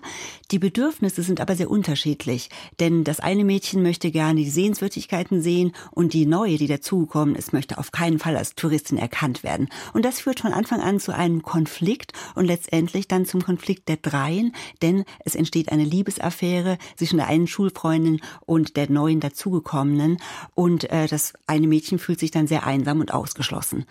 Die 0.50 0.58
Bedürfnisse 0.58 1.22
sind 1.22 1.40
aber 1.40 1.56
sehr 1.56 1.70
unterschiedlich. 1.70 2.50
Denn 2.80 3.04
das 3.04 3.20
eine 3.20 3.44
Mädchen 3.44 3.82
möchte 3.82 4.10
gerne 4.10 4.40
die 4.40 4.50
Sehenswürdigkeiten 4.50 5.42
sehen 5.42 5.72
und 5.90 6.12
die 6.12 6.26
neue, 6.26 6.56
die 6.56 6.66
dazugekommen 6.66 7.34
ist, 7.34 7.52
möchte 7.52 7.78
auf 7.78 7.92
keinen 7.92 8.18
Fall 8.18 8.36
als 8.36 8.54
Touristin 8.54 8.98
erkannt 8.98 9.42
werden. 9.42 9.68
Und 9.92 10.04
das 10.04 10.20
führt 10.20 10.40
von 10.40 10.52
Anfang 10.52 10.80
an 10.80 11.00
zu 11.00 11.14
einem 11.14 11.42
Konflikt 11.42 12.12
und 12.34 12.44
letztendlich 12.44 13.08
dann 13.08 13.26
zum 13.26 13.42
Konflikt 13.42 13.88
der 13.88 13.96
Dreien, 13.96 14.52
denn 14.82 15.04
es 15.24 15.34
entsteht 15.34 15.70
eine 15.72 15.84
Liebesaffäre 15.84 16.78
zwischen 16.96 17.16
der 17.16 17.28
einen 17.28 17.46
Schulfreundin 17.46 18.20
und 18.44 18.76
der 18.76 18.90
neuen 18.90 19.20
dazugekommenen 19.20 20.18
und 20.54 20.90
äh, 20.90 21.06
das 21.06 21.34
eine 21.46 21.66
Mädchen 21.66 21.98
fühlt 21.98 22.20
sich 22.20 22.30
dann 22.30 22.46
sehr 22.46 22.66
einsam 22.66 23.00
und 23.00 23.12
ausgeschlossen. 23.12 23.84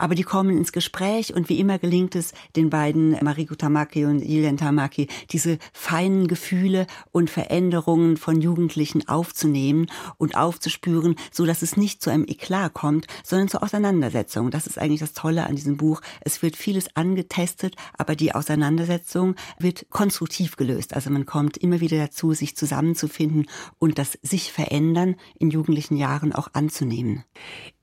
Aber 0.00 0.14
die 0.14 0.22
kommen 0.22 0.56
ins 0.56 0.72
Gespräch 0.72 1.34
und 1.34 1.50
wie 1.50 1.60
immer 1.60 1.78
gelingt 1.78 2.16
es 2.16 2.32
den 2.56 2.70
beiden, 2.70 3.22
Mariko 3.22 3.54
Tamaki 3.54 4.06
und 4.06 4.20
Julian 4.20 4.56
Tamaki, 4.56 5.08
diese 5.28 5.58
feinen 5.74 6.26
Gefühle 6.26 6.86
und 7.12 7.28
Veränderungen 7.28 8.16
von 8.16 8.40
Jugendlichen 8.40 9.06
aufzunehmen 9.08 9.88
und 10.16 10.36
aufzuspüren, 10.36 11.16
so 11.30 11.44
dass 11.44 11.60
es 11.60 11.76
nicht 11.76 12.02
zu 12.02 12.08
einem 12.08 12.24
Eklat 12.26 12.72
kommt, 12.72 13.08
sondern 13.22 13.48
zur 13.48 13.62
Auseinandersetzung. 13.62 14.50
Das 14.50 14.66
ist 14.66 14.78
eigentlich 14.78 15.00
das 15.00 15.12
Tolle 15.12 15.44
an 15.44 15.54
diesem 15.54 15.76
Buch. 15.76 16.00
Es 16.22 16.40
wird 16.40 16.56
vieles 16.56 16.96
angetestet, 16.96 17.76
aber 17.98 18.16
die 18.16 18.34
Auseinandersetzung 18.34 19.34
wird 19.58 19.90
konstruktiv 19.90 20.56
gelöst. 20.56 20.94
Also 20.94 21.10
man 21.10 21.26
kommt 21.26 21.58
immer 21.58 21.80
wieder 21.80 21.98
dazu, 21.98 22.32
sich 22.32 22.56
zusammenzufinden 22.56 23.50
und 23.78 23.98
das 23.98 24.18
sich 24.22 24.50
verändern 24.50 25.16
in 25.38 25.50
jugendlichen 25.50 25.96
Jahren 25.96 26.32
auch 26.32 26.48
anzunehmen. 26.54 27.24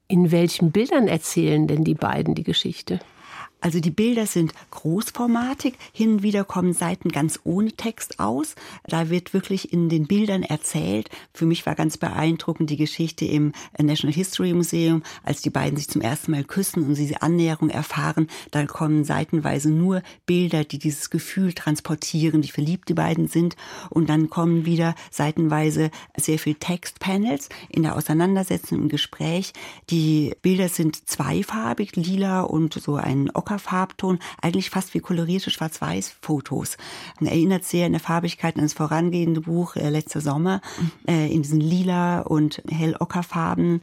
In 0.10 0.32
welchen 0.32 0.72
Bildern 0.72 1.08
erzählen 1.10 1.68
denn 1.68 1.84
die 1.84 1.94
beiden 1.94 2.34
die 2.34 2.44
Geschichte? 2.44 3.00
Also 3.60 3.80
die 3.80 3.92
Bilder 3.92 4.28
sind 4.28 4.54
großformatig, 4.70 5.74
hin 5.92 6.14
und 6.14 6.24
wieder 6.24 6.44
kommen 6.44 6.74
Seiten 6.74 7.10
ganz 7.10 7.40
ohne 7.44 7.72
Text 7.72 8.20
aus. 8.20 8.54
Da 8.86 9.10
wird 9.10 9.34
wirklich 9.34 9.74
in 9.74 9.90
den 9.90 10.06
Bildern 10.06 10.44
erzählt. 10.44 11.10
Für 11.34 11.48
mich 11.48 11.66
war 11.66 11.74
ganz 11.74 11.98
beeindruckend 11.98 12.70
die 12.70 12.78
Geschichte 12.78 13.26
im 13.26 13.54
National 13.80 14.14
History 14.14 14.54
Museum, 14.54 15.02
als 15.24 15.42
die 15.42 15.50
beiden 15.50 15.76
sich 15.76 15.88
zum 15.88 16.02
ersten 16.02 16.32
Mal 16.32 16.44
küssen 16.44 16.84
und 16.84 16.96
diese 16.96 17.24
Annäherung 17.24 17.70
erfahren. 17.70 18.28
Da 18.52 18.66
kommen 18.68 19.04
seitenweise 19.04 19.72
nur 19.72 20.04
Bilder, 20.28 20.64
die 20.64 20.78
dieses 20.78 21.10
Gefühl 21.10 21.54
transportieren, 21.54 22.44
wie 22.44 22.50
verliebt 22.50 22.90
die 22.90 22.94
beiden 22.94 23.28
sind. 23.28 23.56
Und 23.90 24.08
dann 24.08 24.30
kommen 24.30 24.66
wieder 24.66 24.94
seitenweise 25.10 25.90
sehr 26.16 26.38
viel 26.38 26.56
Textpanels 26.56 27.50
in 27.70 27.82
der 27.84 27.96
Auseinandersetzung 27.96 28.84
im 28.84 28.90
Gespräch. 28.90 29.54
Die 29.90 30.36
Bilder 30.44 30.70
sind 30.70 31.10
zweifarbig, 31.10 31.96
lila 31.96 32.42
und 32.42 32.76
so 32.76 32.96
ein 32.96 33.32
Ockerfarbton, 33.48 34.20
eigentlich 34.42 34.70
fast 34.70 34.94
wie 34.94 35.00
kolorierte 35.00 35.50
Schwarz-Weiß-Fotos. 35.50 36.78
Erinnert 37.22 37.64
sehr 37.64 37.88
in 37.88 37.94
der 37.94 38.02
Farbigkeit 38.02 38.56
an 38.56 38.64
das 38.64 38.74
vorangehende 38.74 39.42
Buch 39.42 39.76
äh, 39.76 39.90
letzter 39.90 40.22
Sommer, 40.22 40.62
äh, 41.08 41.32
in 41.32 41.44
diesen 41.44 41.62
lila 41.62 42.22
und 42.22 42.62
hell-Ockerfarben. 42.70 43.82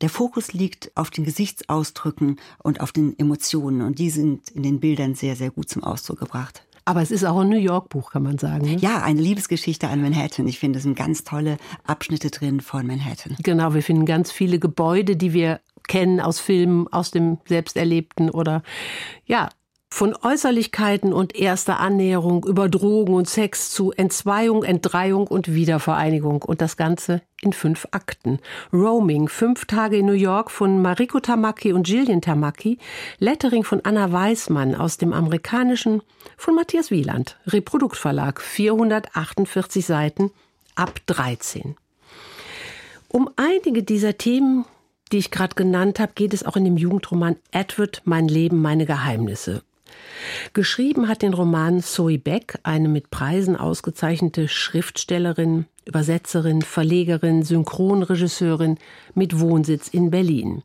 Der 0.00 0.10
Fokus 0.10 0.52
liegt 0.52 0.90
auf 0.96 1.10
den 1.10 1.24
Gesichtsausdrücken 1.24 2.40
und 2.62 2.80
auf 2.80 2.90
den 2.90 3.16
Emotionen 3.18 3.82
und 3.82 3.98
die 3.98 4.10
sind 4.10 4.50
in 4.50 4.64
den 4.64 4.80
Bildern 4.80 5.14
sehr, 5.14 5.36
sehr 5.36 5.50
gut 5.50 5.68
zum 5.68 5.84
Ausdruck 5.84 6.18
gebracht. 6.18 6.64
Aber 6.86 7.00
es 7.00 7.10
ist 7.10 7.24
auch 7.24 7.38
ein 7.38 7.48
New 7.48 7.56
York-Buch, 7.56 8.10
kann 8.10 8.24
man 8.24 8.36
sagen. 8.36 8.66
Ne? 8.66 8.76
Ja, 8.76 9.02
eine 9.02 9.20
Liebesgeschichte 9.20 9.88
an 9.88 10.02
Manhattan. 10.02 10.46
Ich 10.46 10.58
finde, 10.58 10.78
es 10.78 10.82
sind 10.82 10.96
ganz 10.96 11.24
tolle 11.24 11.56
Abschnitte 11.86 12.30
drin 12.30 12.60
von 12.60 12.86
Manhattan. 12.86 13.36
Genau, 13.42 13.72
wir 13.72 13.82
finden 13.82 14.04
ganz 14.04 14.30
viele 14.30 14.58
Gebäude, 14.58 15.16
die 15.16 15.32
wir 15.32 15.60
kennen 15.88 16.20
aus 16.20 16.40
Filmen, 16.40 16.88
aus 16.92 17.10
dem 17.10 17.38
Selbsterlebten 17.46 18.30
oder 18.30 18.62
ja, 19.26 19.48
von 19.94 20.16
Äußerlichkeiten 20.20 21.12
und 21.12 21.36
erster 21.36 21.78
Annäherung 21.78 22.44
über 22.44 22.68
Drogen 22.68 23.14
und 23.14 23.28
Sex 23.28 23.70
zu 23.70 23.92
Entzweiung, 23.92 24.64
Entdreiung 24.64 25.28
und 25.28 25.54
Wiedervereinigung 25.54 26.42
und 26.42 26.60
das 26.60 26.76
Ganze 26.76 27.22
in 27.40 27.52
fünf 27.52 27.86
Akten. 27.92 28.40
Roaming, 28.72 29.28
fünf 29.28 29.66
Tage 29.66 29.98
in 29.98 30.06
New 30.06 30.12
York 30.12 30.50
von 30.50 30.82
Mariko 30.82 31.20
Tamaki 31.20 31.72
und 31.72 31.86
Gillian 31.86 32.20
Tamaki, 32.20 32.78
Lettering 33.20 33.62
von 33.62 33.82
Anna 33.84 34.10
Weismann 34.10 34.74
aus 34.74 34.98
dem 34.98 35.12
amerikanischen 35.12 36.02
von 36.36 36.56
Matthias 36.56 36.90
Wieland, 36.90 37.38
Reproduktverlag, 37.46 38.40
448 38.40 39.86
Seiten, 39.86 40.32
ab 40.74 40.98
13. 41.06 41.76
Um 43.06 43.30
einige 43.36 43.84
dieser 43.84 44.18
Themen 44.18 44.64
die 45.14 45.18
ich 45.18 45.30
gerade 45.30 45.54
genannt 45.54 46.00
habe, 46.00 46.12
geht 46.16 46.34
es 46.34 46.44
auch 46.44 46.56
in 46.56 46.64
dem 46.64 46.76
Jugendroman 46.76 47.36
Edward, 47.52 48.02
Mein 48.04 48.26
Leben, 48.26 48.60
meine 48.60 48.84
Geheimnisse. 48.84 49.62
Geschrieben 50.54 51.06
hat 51.06 51.22
den 51.22 51.34
Roman 51.34 51.80
Zoe 51.82 52.18
Beck, 52.18 52.58
eine 52.64 52.88
mit 52.88 53.10
Preisen 53.10 53.54
ausgezeichnete 53.54 54.48
Schriftstellerin, 54.48 55.66
Übersetzerin, 55.84 56.62
Verlegerin, 56.62 57.44
Synchronregisseurin 57.44 58.76
mit 59.14 59.38
Wohnsitz 59.38 59.86
in 59.86 60.10
Berlin. 60.10 60.64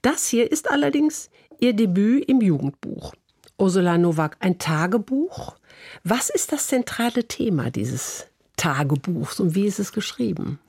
Das 0.00 0.28
hier 0.28 0.52
ist 0.52 0.70
allerdings 0.70 1.28
ihr 1.58 1.72
Debüt 1.72 2.24
im 2.28 2.40
Jugendbuch. 2.40 3.14
Ursula 3.58 3.98
Nowak, 3.98 4.36
ein 4.38 4.58
Tagebuch. 4.58 5.56
Was 6.04 6.30
ist 6.30 6.52
das 6.52 6.68
zentrale 6.68 7.24
Thema 7.24 7.72
dieses 7.72 8.28
Tagebuchs 8.56 9.40
und 9.40 9.56
wie 9.56 9.66
ist 9.66 9.80
es 9.80 9.92
geschrieben? 9.92 10.60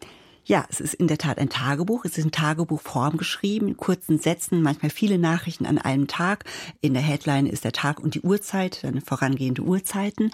Ja, 0.47 0.65
es 0.69 0.79
ist 0.79 0.93
in 0.93 1.07
der 1.07 1.17
Tat 1.17 1.39
ein 1.39 1.49
Tagebuch. 1.49 2.05
Es 2.05 2.17
ist 2.17 2.23
in 2.23 2.31
Tagebuchform 2.31 3.17
geschrieben, 3.17 3.67
in 3.67 3.75
kurzen 3.75 4.17
Sätzen, 4.17 4.61
manchmal 4.61 4.89
viele 4.91 5.17
Nachrichten 5.17 5.65
an 5.65 5.77
einem 5.77 6.07
Tag. 6.07 6.45
In 6.79 6.93
der 6.93 7.03
Headline 7.03 7.47
ist 7.47 7.65
der 7.65 7.73
Tag 7.73 7.99
und 7.99 8.15
die 8.15 8.21
Uhrzeit, 8.21 8.81
dann 8.85 9.01
vorangehende 9.01 9.61
Uhrzeiten. 9.61 10.31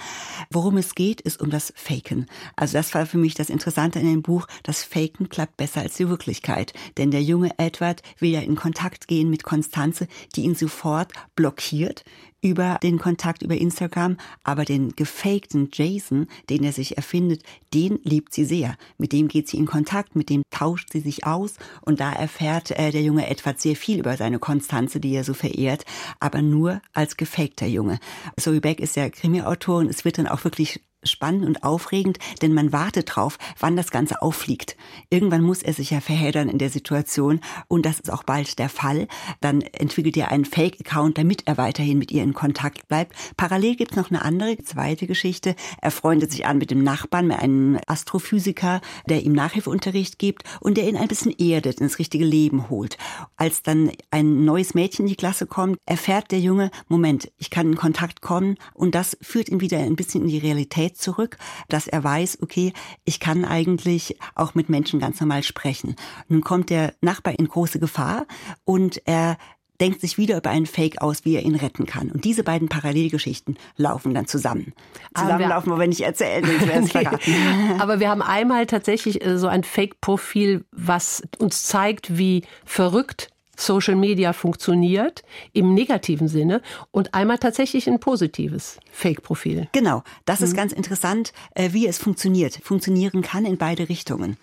Worum 0.52 0.78
es 0.78 0.94
geht, 0.94 1.20
ist 1.22 1.42
um 1.42 1.50
das 1.50 1.74
Faken. 1.76 2.28
Also 2.56 2.74
das 2.74 2.94
war 2.94 3.08
für 3.08 3.18
mich 3.18 3.34
das 3.34 3.50
Interessante 3.50 3.98
in 3.98 4.06
dem 4.06 4.22
Buch. 4.22 4.46
Das 4.62 4.84
Faken 4.84 5.30
klappt 5.30 5.58
besser 5.58 5.82
als 5.82 5.96
die 5.96 6.08
Wirklichkeit. 6.08 6.74
Denn 6.98 7.10
der 7.10 7.24
junge 7.24 7.50
Edward 7.58 8.04
will 8.20 8.30
ja 8.30 8.42
in 8.42 8.56
Kontakt 8.56 9.08
gehen 9.08 9.32
mit 9.32 9.42
Konstanze, 9.42 10.08
die 10.36 10.44
ihn 10.44 10.54
sofort 10.54 11.12
blockiert 11.36 12.06
über 12.44 12.78
den 12.84 13.00
Kontakt 13.00 13.42
über 13.42 13.56
Instagram, 13.56 14.18
aber 14.44 14.66
den 14.66 14.96
gefakten 14.96 15.70
Jason, 15.72 16.28
den 16.50 16.64
er 16.64 16.74
sich 16.74 16.98
erfindet, 16.98 17.42
den 17.74 18.00
liebt 18.04 18.34
sie 18.34 18.46
sehr. 18.46 18.76
Mit 18.98 19.14
dem 19.14 19.30
geht 19.30 19.48
sie 19.48 19.58
in 19.58 19.66
Kontakt, 19.66 20.16
mit 20.16 20.30
dem 20.30 20.44
tauscht 20.52 20.92
sie 20.92 21.00
sich 21.00 21.26
aus 21.26 21.56
und 21.82 22.00
da 22.00 22.12
erfährt 22.12 22.72
äh, 22.72 22.92
der 22.92 23.02
Junge 23.02 23.28
etwas 23.28 23.62
sehr 23.62 23.76
viel 23.76 24.00
über 24.00 24.18
seine 24.18 24.40
Konstanze, 24.40 25.00
die 25.00 25.16
er 25.16 25.24
so 25.24 25.34
verehrt, 25.34 25.86
aber 26.20 26.42
nur 26.42 26.82
als 26.94 27.18
gefakter 27.18 27.66
Junge. 27.66 28.00
Zoe 28.38 28.60
Beck 28.60 28.80
ist 28.80 28.98
ja 28.98 29.10
Krimi-Autor 29.10 29.78
und 29.78 29.90
es 29.90 30.04
wird 30.04 30.18
dann 30.18 30.28
auch 30.28 30.44
wirklich 30.44 30.82
spannend 31.06 31.46
und 31.46 31.64
aufregend, 31.64 32.20
denn 32.42 32.54
man 32.54 32.72
wartet 32.72 33.16
drauf, 33.16 33.38
wann 33.60 33.76
das 33.76 33.92
Ganze 33.92 34.22
auffliegt. 34.22 34.76
Irgendwann 35.10 35.42
muss 35.42 35.64
er 35.64 35.74
sich 35.74 35.92
ja 35.92 36.02
verheddern 36.02 36.50
in 36.50 36.58
der 36.58 36.70
Situation 36.70 37.40
und 37.68 37.86
das 37.86 38.00
ist 38.00 38.12
auch 38.12 38.24
bald 38.24 38.60
der 38.60 38.70
Fall. 38.70 39.08
Dann 39.42 39.62
entwickelt 39.62 40.18
er 40.18 40.32
einen 40.32 40.46
Fake-Account, 40.46 41.18
damit 41.18 41.48
er 41.48 41.58
weiterhin 41.58 41.98
mit 41.98 42.12
ihr 42.12 42.24
in 42.24 42.34
Kontakt 42.34 42.88
bleibt. 42.88 43.16
Parallel 43.38 43.76
gibt 43.76 43.92
es 43.92 43.98
noch 43.98 44.10
eine 44.10 44.24
andere, 44.24 44.58
zweite 44.58 45.08
Geschichte. 45.08 45.56
Er 45.82 45.92
freundet 45.92 46.32
sich 46.32 46.46
an 46.46 46.58
mit 46.58 46.72
dem 46.72 46.84
Nachbarn, 46.84 47.28
mit 47.28 47.40
einem 47.40 47.80
Astrophysiker, 47.88 48.82
der 49.08 49.24
ihm 49.24 49.34
Nachhilfeunterricht 49.34 50.20
gibt 50.20 50.44
und 50.60 50.78
der 50.78 50.88
ihn 50.88 50.98
ein 50.98 51.08
bisschen 51.08 51.34
erdet, 51.38 51.82
ins 51.82 52.00
richtige 52.00 52.26
Leben 52.26 52.70
holt. 52.70 52.98
Als 53.36 53.64
dann 53.64 53.92
ein 54.12 54.46
neues 54.46 54.74
Mädchen 54.74 55.06
in 55.06 55.10
die 55.10 55.16
Klasse 55.16 55.48
kommt, 55.48 55.78
erfährt 55.86 56.32
der 56.32 56.40
Junge, 56.40 56.72
Moment, 56.88 57.32
ich 57.38 57.50
kann 57.50 57.68
in 57.68 57.76
Kontakt 57.76 58.22
kommen 58.22 58.58
und 58.74 58.96
das 58.96 59.18
führt 59.22 59.50
ihn 59.50 59.62
wieder 59.62 59.80
ein 59.80 59.96
bisschen 59.96 60.24
in 60.24 60.30
die 60.30 60.38
Realität 60.38 60.93
Realität 60.94 60.98
zurück, 60.98 61.38
dass 61.70 61.88
er 61.88 62.04
weiß, 62.04 62.40
okay, 62.42 62.74
ich 63.06 63.20
kann 63.20 63.46
eigentlich 63.46 64.18
auch 64.36 64.56
mit 64.56 64.70
Menschen 64.70 65.00
ganz 65.00 65.20
normal 65.20 65.44
sprechen. 65.44 65.96
Nun 66.28 66.42
kommt 66.42 66.70
der 66.70 66.94
Nachbar 67.02 67.38
in 67.38 67.48
große 67.48 67.80
Gefahr 67.80 68.26
und 68.66 69.02
er 69.06 69.38
denkt 69.82 70.02
sich 70.02 70.18
wieder 70.18 70.38
über 70.38 70.52
einen 70.52 70.68
Fake 70.68 71.02
aus, 71.02 71.26
wie 71.26 71.36
er 71.36 71.42
ihn 71.42 71.56
retten 71.56 71.86
kann. 71.86 72.12
Und 72.12 72.24
diese 72.26 72.44
beiden 72.44 72.70
Parallelgeschichten 72.70 73.58
laufen 73.76 74.14
dann 74.14 74.28
zusammen. 74.28 74.74
Zusammenlaufen 75.18 75.72
wir, 75.72 75.74
aber 75.74 75.88
nicht 75.88 76.02
erzählen, 76.02 76.46
sonst 76.46 76.68
wäre 76.68 76.84
es 76.84 76.92
verraten. 76.92 77.82
Aber 77.82 78.00
wir 78.00 78.10
haben 78.10 78.22
einmal 78.22 78.68
tatsächlich 78.68 79.26
äh, 79.26 79.38
so 79.38 79.48
ein 79.48 79.64
Fake-Profil, 79.64 80.64
was 80.72 81.24
uns 81.40 81.64
zeigt, 81.64 82.18
wie 82.18 82.44
verrückt 82.64 83.33
Social 83.66 83.96
Media 83.96 84.34
funktioniert 84.34 85.24
im 85.54 85.74
negativen 85.74 86.28
Sinne 86.28 86.62
und 86.92 87.14
einmal 87.14 87.38
tatsächlich 87.38 87.88
ein 87.88 88.00
positives 88.00 88.80
Fake-Profil. 88.92 89.68
Genau, 89.72 90.04
das 90.26 90.42
ist 90.42 90.54
mhm. 90.54 90.58
ganz 90.58 90.74
interessant, 90.74 91.34
äh, 91.56 91.70
wie 91.72 91.88
es 91.88 91.98
funktioniert. 91.98 92.60
Funktionieren 92.64 93.22
kann 93.22 93.46
in 93.46 93.58
beide 93.58 93.90
Richtungen. 93.90 94.38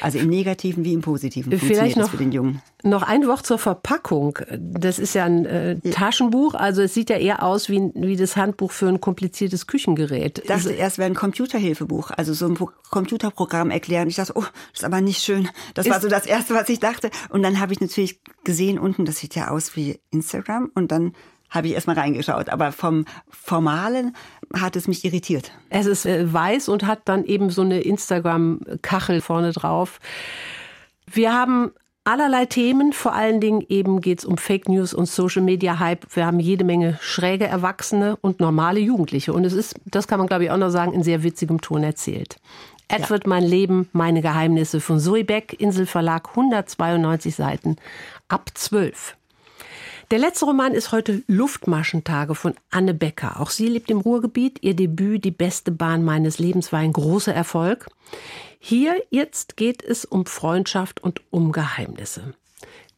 Also 0.00 0.18
im 0.18 0.28
negativen 0.28 0.84
wie 0.84 0.92
im 0.92 1.00
positiven 1.00 1.50
funktioniert 1.50 1.78
Vielleicht 1.78 1.96
noch, 1.96 2.10
für 2.10 2.16
den 2.16 2.32
Jungen. 2.32 2.62
Noch 2.82 3.02
ein 3.02 3.26
Wort 3.26 3.46
zur 3.46 3.58
Verpackung. 3.58 4.38
Das 4.58 4.98
ist 4.98 5.14
ja 5.14 5.24
ein 5.24 5.46
äh, 5.46 5.76
Taschenbuch, 5.90 6.54
also 6.54 6.82
es 6.82 6.94
sieht 6.94 7.10
ja 7.10 7.16
eher 7.16 7.42
aus 7.42 7.68
wie, 7.68 7.90
wie 7.94 8.16
das 8.16 8.36
Handbuch 8.36 8.72
für 8.72 8.88
ein 8.88 9.00
kompliziertes 9.00 9.66
Küchengerät. 9.66 10.40
Ich 10.40 10.48
dachte 10.48 10.72
erst 10.72 10.98
wäre 10.98 11.08
ein 11.08 11.14
Computerhilfebuch, 11.14 12.10
also 12.10 12.34
so 12.34 12.46
ein 12.46 12.58
Computerprogramm 12.90 13.70
erklären. 13.70 14.08
Ich 14.08 14.16
dachte, 14.16 14.32
oh, 14.36 14.44
das 14.72 14.80
ist 14.80 14.84
aber 14.84 15.00
nicht 15.00 15.22
schön. 15.22 15.48
Das 15.74 15.86
ist 15.86 15.92
war 15.92 16.00
so 16.00 16.08
das 16.08 16.26
Erste, 16.26 16.54
was 16.54 16.68
ich 16.68 16.80
dachte. 16.80 17.10
Und 17.30 17.42
dann 17.42 17.60
habe 17.60 17.72
ich 17.72 17.80
natürlich 17.80 18.20
gesehen 18.44 18.63
unten, 18.72 19.04
das 19.04 19.18
sieht 19.18 19.34
ja 19.34 19.48
aus 19.48 19.76
wie 19.76 20.00
Instagram. 20.10 20.70
Und 20.74 20.92
dann 20.92 21.12
habe 21.50 21.68
ich 21.68 21.74
erstmal 21.74 21.98
reingeschaut. 21.98 22.48
Aber 22.48 22.72
vom 22.72 23.04
Formalen 23.30 24.16
hat 24.54 24.76
es 24.76 24.88
mich 24.88 25.04
irritiert. 25.04 25.52
Es 25.70 25.86
ist 25.86 26.04
äh, 26.06 26.32
weiß 26.32 26.68
und 26.68 26.86
hat 26.86 27.02
dann 27.04 27.24
eben 27.24 27.50
so 27.50 27.62
eine 27.62 27.80
Instagram-Kachel 27.80 29.20
vorne 29.20 29.52
drauf. 29.52 30.00
Wir 31.06 31.32
haben 31.32 31.70
allerlei 32.04 32.46
Themen. 32.46 32.92
Vor 32.92 33.14
allen 33.14 33.40
Dingen 33.40 33.64
eben 33.68 34.00
geht 34.00 34.20
es 34.20 34.24
um 34.24 34.36
Fake 34.36 34.68
News 34.68 34.94
und 34.94 35.06
Social 35.06 35.42
Media 35.42 35.78
Hype. 35.78 36.06
Wir 36.14 36.26
haben 36.26 36.40
jede 36.40 36.64
Menge 36.64 36.98
schräge 37.00 37.46
Erwachsene 37.46 38.16
und 38.20 38.40
normale 38.40 38.80
Jugendliche. 38.80 39.32
Und 39.32 39.44
es 39.44 39.52
ist, 39.52 39.76
das 39.84 40.08
kann 40.08 40.18
man 40.18 40.26
glaube 40.26 40.44
ich 40.44 40.50
auch 40.50 40.56
noch 40.56 40.70
sagen, 40.70 40.92
in 40.92 41.02
sehr 41.02 41.22
witzigem 41.22 41.60
Ton 41.60 41.82
erzählt. 41.82 42.36
Edward, 42.88 43.24
ja. 43.24 43.28
mein 43.28 43.44
Leben, 43.44 43.88
meine 43.92 44.20
Geheimnisse 44.20 44.80
von 44.80 45.00
Zoe 45.00 45.24
Beck, 45.24 45.58
Inselverlag, 45.58 46.28
192 46.30 47.34
Seiten, 47.34 47.76
ab 48.28 48.50
12. 48.54 49.16
Der 50.10 50.18
letzte 50.18 50.44
Roman 50.44 50.74
ist 50.74 50.92
heute 50.92 51.22
Luftmaschentage 51.26 52.34
von 52.34 52.54
Anne 52.70 52.94
Becker. 52.94 53.40
Auch 53.40 53.50
sie 53.50 53.68
lebt 53.68 53.90
im 53.90 54.00
Ruhrgebiet. 54.00 54.58
Ihr 54.62 54.74
Debüt 54.74 55.24
Die 55.24 55.30
beste 55.30 55.72
Bahn 55.72 56.04
meines 56.04 56.38
Lebens 56.38 56.72
war 56.72 56.80
ein 56.80 56.92
großer 56.92 57.34
Erfolg. 57.34 57.88
Hier 58.58 58.94
jetzt 59.10 59.56
geht 59.56 59.82
es 59.82 60.04
um 60.04 60.26
Freundschaft 60.26 61.02
und 61.02 61.22
um 61.30 61.52
Geheimnisse. 61.52 62.34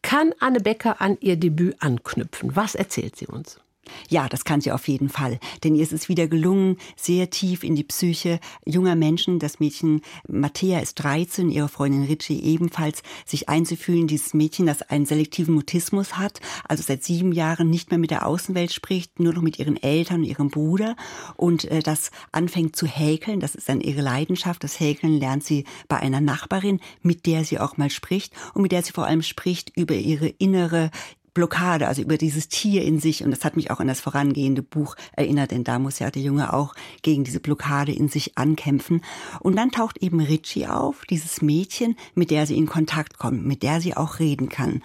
Kann 0.03 0.35
Anne 0.41 0.61
Becker 0.61 1.01
an 1.01 1.17
ihr 1.21 1.37
Debüt 1.37 1.77
anknüpfen? 1.81 2.55
Was 2.55 2.75
erzählt 2.75 3.17
sie 3.17 3.27
uns? 3.27 3.61
Ja, 4.09 4.29
das 4.29 4.45
kann 4.45 4.61
sie 4.61 4.73
auf 4.73 4.89
jeden 4.89 5.09
Fall. 5.09 5.39
Denn 5.65 5.75
ihr 5.75 5.83
ist 5.83 5.93
es 5.93 6.09
wieder 6.09 6.29
gelungen, 6.29 6.77
sehr 6.97 7.31
tief 7.31 7.65
in 7.65 7.75
die 7.75 7.85
Psyche 7.85 8.41
junger 8.65 8.97
Menschen, 8.97 9.39
das 9.39 9.61
Mädchen 9.61 10.03
Mattea 10.29 10.81
ist 10.81 10.95
13, 10.97 11.51
ihre 11.51 11.69
Freundin 11.69 12.05
Ritchie 12.05 12.43
ebenfalls, 12.43 13.03
sich 13.25 13.49
einzufühlen, 13.49 14.07
dieses 14.07 14.35
Mädchen, 14.35 14.67
das 14.67 14.83
einen 14.83 15.07
selektiven 15.07 15.55
Mutismus 15.55 16.17
hat, 16.17 16.41
also 16.69 16.83
seit 16.83 17.05
sieben 17.05 17.33
Jahren 17.33 17.71
nicht 17.71 17.91
mehr 17.91 17.99
mit 17.99 18.11
der 18.11 18.27
Außenwelt 18.27 18.73
spricht, 18.73 19.21
nur 19.21 19.33
noch 19.33 19.43
mit 19.43 19.59
ihren 19.59 19.83
Eltern 19.83 20.21
und 20.21 20.25
ihrem 20.25 20.51
Bruder. 20.51 20.97
Und 21.37 21.65
äh, 21.67 21.81
das 21.81 22.11
anfängt 22.33 22.77
zu 22.77 22.87
häkeln, 22.87 23.41
das 23.41 23.55
ist 23.55 23.69
dann 23.69 23.81
ihre 23.81 24.03
Leidenschaft, 24.03 24.63
das 24.65 24.81
Häkeln 24.81 25.19
lernt 25.19 25.45
sie 25.45 25.65
bei 25.89 25.97
einer 25.97 26.21
Nachbarin, 26.21 26.81
mit 27.03 27.27
der 27.27 27.45
sie 27.45 27.59
auch 27.59 27.77
mal 27.77 27.91
spricht 27.91 28.33
und 28.55 28.63
mit 28.63 28.73
der 28.73 28.83
sie 28.83 28.93
vor 28.93 29.07
allem 29.07 29.23
spricht 29.23 29.77
über 29.77 29.95
ihre 29.95 30.29
innere 30.29 30.91
Blockade, 31.37 31.87
also 31.87 32.01
über 32.01 32.17
dieses 32.17 32.49
Tier 32.49 32.83
in 32.83 32.99
sich. 32.99 33.23
Und 33.23 33.31
das 33.31 33.45
hat 33.45 33.57
mich 33.57 33.71
auch 33.71 33.79
an 33.79 33.89
das 33.89 34.01
vorangehende 34.01 34.63
Buch 34.63 34.97
erinnert, 35.13 35.51
denn 35.51 35.65
da 35.65 35.79
muss 35.79 35.99
ja 35.99 36.11
der 36.11 36.23
Junge 36.23 36.55
auch 36.55 36.75
gegen 37.03 37.25
diese 37.25 37.41
Blockade 37.41 37.93
in 37.93 38.09
sich 38.09 38.39
ankämpfen. 38.39 39.03
Und 39.41 39.55
dann 39.57 39.71
taucht 39.71 39.99
eben 39.99 40.21
Richie 40.21 40.67
auf, 40.67 41.05
dieses 41.05 41.43
Mädchen, 41.43 41.95
mit 42.15 42.31
der 42.31 42.47
sie 42.47 42.57
in 42.57 42.65
Kontakt 42.65 43.19
kommt, 43.19 43.45
mit 43.45 43.63
der 43.63 43.83
sie 43.83 43.95
auch 43.95 44.19
reden 44.19 44.49
kann. 44.49 44.83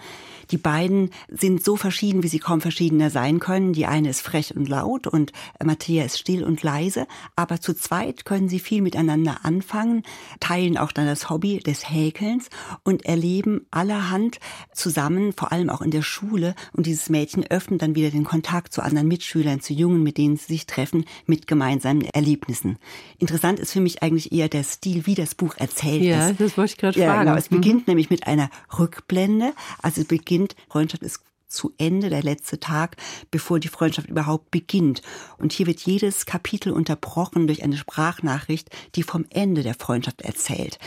Die 0.52 0.58
beiden 0.58 1.10
sind 1.28 1.64
so 1.64 1.76
verschieden, 1.76 2.22
wie 2.22 2.28
sie 2.28 2.38
kaum 2.38 2.60
verschiedener 2.60 3.08
sein 3.08 3.40
können. 3.40 3.72
Die 3.72 3.86
eine 3.86 4.10
ist 4.10 4.20
frech 4.20 4.54
und 4.54 4.68
laut 4.68 5.06
und 5.06 5.32
Matthäa 5.64 6.04
ist 6.04 6.18
still 6.18 6.44
und 6.44 6.62
leise, 6.62 7.06
aber 7.36 7.58
zu 7.58 7.74
zweit 7.74 8.26
können 8.26 8.50
sie 8.50 8.58
viel 8.58 8.82
miteinander 8.82 9.38
anfangen, 9.44 10.02
teilen 10.40 10.76
auch 10.76 10.92
dann 10.92 11.06
das 11.06 11.30
Hobby 11.30 11.60
des 11.60 11.88
Häkelns 11.88 12.50
und 12.84 13.06
erleben 13.06 13.66
allerhand 13.70 14.40
zusammen, 14.74 15.32
vor 15.32 15.52
allem 15.52 15.70
auch 15.70 15.80
in 15.80 15.90
der 15.90 16.02
Schule. 16.02 16.54
Und 16.74 16.84
dieses 16.84 17.08
Mädchen 17.08 17.46
öffnet 17.50 17.80
dann 17.80 17.94
wieder 17.94 18.10
den 18.10 18.24
Kontakt 18.24 18.74
zu 18.74 18.82
anderen 18.82 19.08
Mitschülern, 19.08 19.60
zu 19.60 19.72
Jungen, 19.72 20.02
mit 20.02 20.18
denen 20.18 20.36
sie 20.36 20.52
sich 20.52 20.66
treffen, 20.66 21.06
mit 21.24 21.46
gemeinsamen 21.46 22.02
Erlebnissen. 22.02 22.76
Interessant 23.18 23.58
ist 23.58 23.72
für 23.72 23.80
mich 23.80 24.02
eigentlich 24.02 24.32
eher 24.32 24.50
der 24.50 24.64
Stil, 24.64 25.06
wie 25.06 25.14
das 25.14 25.34
Buch 25.34 25.54
erzählt 25.56 26.02
ja, 26.02 26.28
ist. 26.28 26.38
Ja, 26.40 26.46
das 26.46 26.58
wollte 26.58 26.72
ich 26.72 26.78
gerade 26.78 27.00
ja, 27.00 27.06
fragen. 27.06 27.26
Genau. 27.26 27.38
Es 27.38 27.48
beginnt 27.48 27.86
mhm. 27.86 27.92
nämlich 27.92 28.10
mit 28.10 28.26
einer 28.26 28.50
Rückblende, 28.78 29.54
also 29.80 30.02
es 30.02 30.06
beginnt 30.06 30.41
beginnt. 30.42 30.56
Freundschaft 30.68 31.02
ist 31.02 31.20
zu 31.48 31.72
Ende, 31.76 32.08
der 32.08 32.22
letzte 32.22 32.58
Tag, 32.60 32.96
bevor 33.30 33.60
die 33.60 33.68
Freundschaft 33.68 34.08
überhaupt 34.08 34.50
beginnt. 34.50 35.02
Und 35.36 35.52
hier 35.52 35.66
wird 35.66 35.80
jedes 35.80 36.24
Kapitel 36.24 36.72
unterbrochen 36.72 37.46
durch 37.46 37.62
eine 37.62 37.76
Sprachnachricht, 37.76 38.70
die 38.94 39.02
vom 39.02 39.26
Ende 39.28 39.62
der 39.62 39.74
Freundschaft 39.74 40.22
erzählt. 40.22 40.78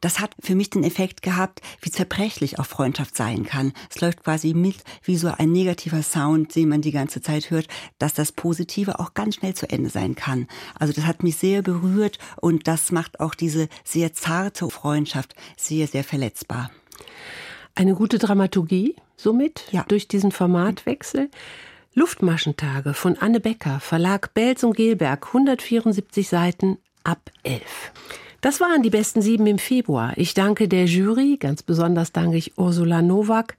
Das 0.00 0.20
hat 0.20 0.34
für 0.40 0.54
mich 0.54 0.70
den 0.70 0.84
Effekt 0.84 1.20
gehabt, 1.20 1.60
wie 1.82 1.90
zerbrechlich 1.90 2.58
auch 2.58 2.66
Freundschaft 2.66 3.14
sein 3.14 3.44
kann. 3.44 3.72
Es 3.90 4.00
läuft 4.00 4.24
quasi 4.24 4.54
mit 4.54 4.76
wie 5.02 5.16
so 5.16 5.28
ein 5.28 5.52
negativer 5.52 6.02
Sound, 6.02 6.54
den 6.54 6.68
man 6.70 6.80
die 6.80 6.92
ganze 6.92 7.20
Zeit 7.20 7.50
hört, 7.50 7.66
dass 7.98 8.14
das 8.14 8.32
Positive 8.32 9.00
auch 9.00 9.12
ganz 9.12 9.36
schnell 9.36 9.54
zu 9.54 9.68
Ende 9.68 9.90
sein 9.90 10.14
kann. 10.14 10.48
Also 10.78 10.94
das 10.94 11.04
hat 11.04 11.22
mich 11.22 11.36
sehr 11.36 11.60
berührt 11.60 12.18
und 12.36 12.68
das 12.68 12.90
macht 12.90 13.20
auch 13.20 13.34
diese 13.34 13.68
sehr 13.84 14.14
zarte 14.14 14.70
Freundschaft 14.70 15.34
sehr, 15.56 15.86
sehr 15.86 16.04
verletzbar. 16.04 16.70
Eine 17.76 17.94
gute 17.94 18.18
Dramaturgie 18.18 18.96
somit 19.16 19.64
ja. 19.70 19.84
durch 19.86 20.08
diesen 20.08 20.32
Formatwechsel. 20.32 21.30
Luftmaschentage 21.94 22.94
von 22.94 23.16
Anne 23.18 23.38
Becker, 23.38 23.80
Verlag 23.80 24.32
Belz 24.32 24.64
und 24.64 24.76
Gelberg, 24.76 25.26
174 25.28 26.26
Seiten 26.26 26.78
ab 27.04 27.30
11. 27.42 27.62
Das 28.40 28.60
waren 28.60 28.82
die 28.82 28.90
besten 28.90 29.20
sieben 29.20 29.46
im 29.46 29.58
Februar. 29.58 30.14
Ich 30.16 30.32
danke 30.32 30.68
der 30.68 30.86
Jury, 30.86 31.36
ganz 31.36 31.62
besonders 31.62 32.12
danke 32.12 32.38
ich 32.38 32.56
Ursula 32.56 33.02
Nowak. 33.02 33.56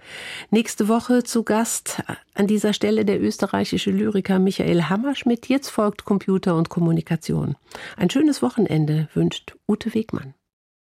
Nächste 0.49 0.88
Woche 0.88 1.23
zu 1.23 1.43
Gast 1.43 2.01
an 2.34 2.47
dieser 2.47 2.73
Stelle 2.73 3.06
der 3.06 3.21
österreichische 3.21 3.91
Lyriker 3.91 4.39
Michael 4.39 4.84
Hammerschmidt. 4.84 5.47
Jetzt 5.47 5.69
folgt 5.69 6.06
Computer 6.06 6.56
und 6.56 6.69
Kommunikation. 6.69 7.56
Ein 7.97 8.10
schönes 8.10 8.41
Wochenende 8.41 9.10
wünscht 9.13 9.56
Ute 9.67 9.93
Wegmann. 9.93 10.34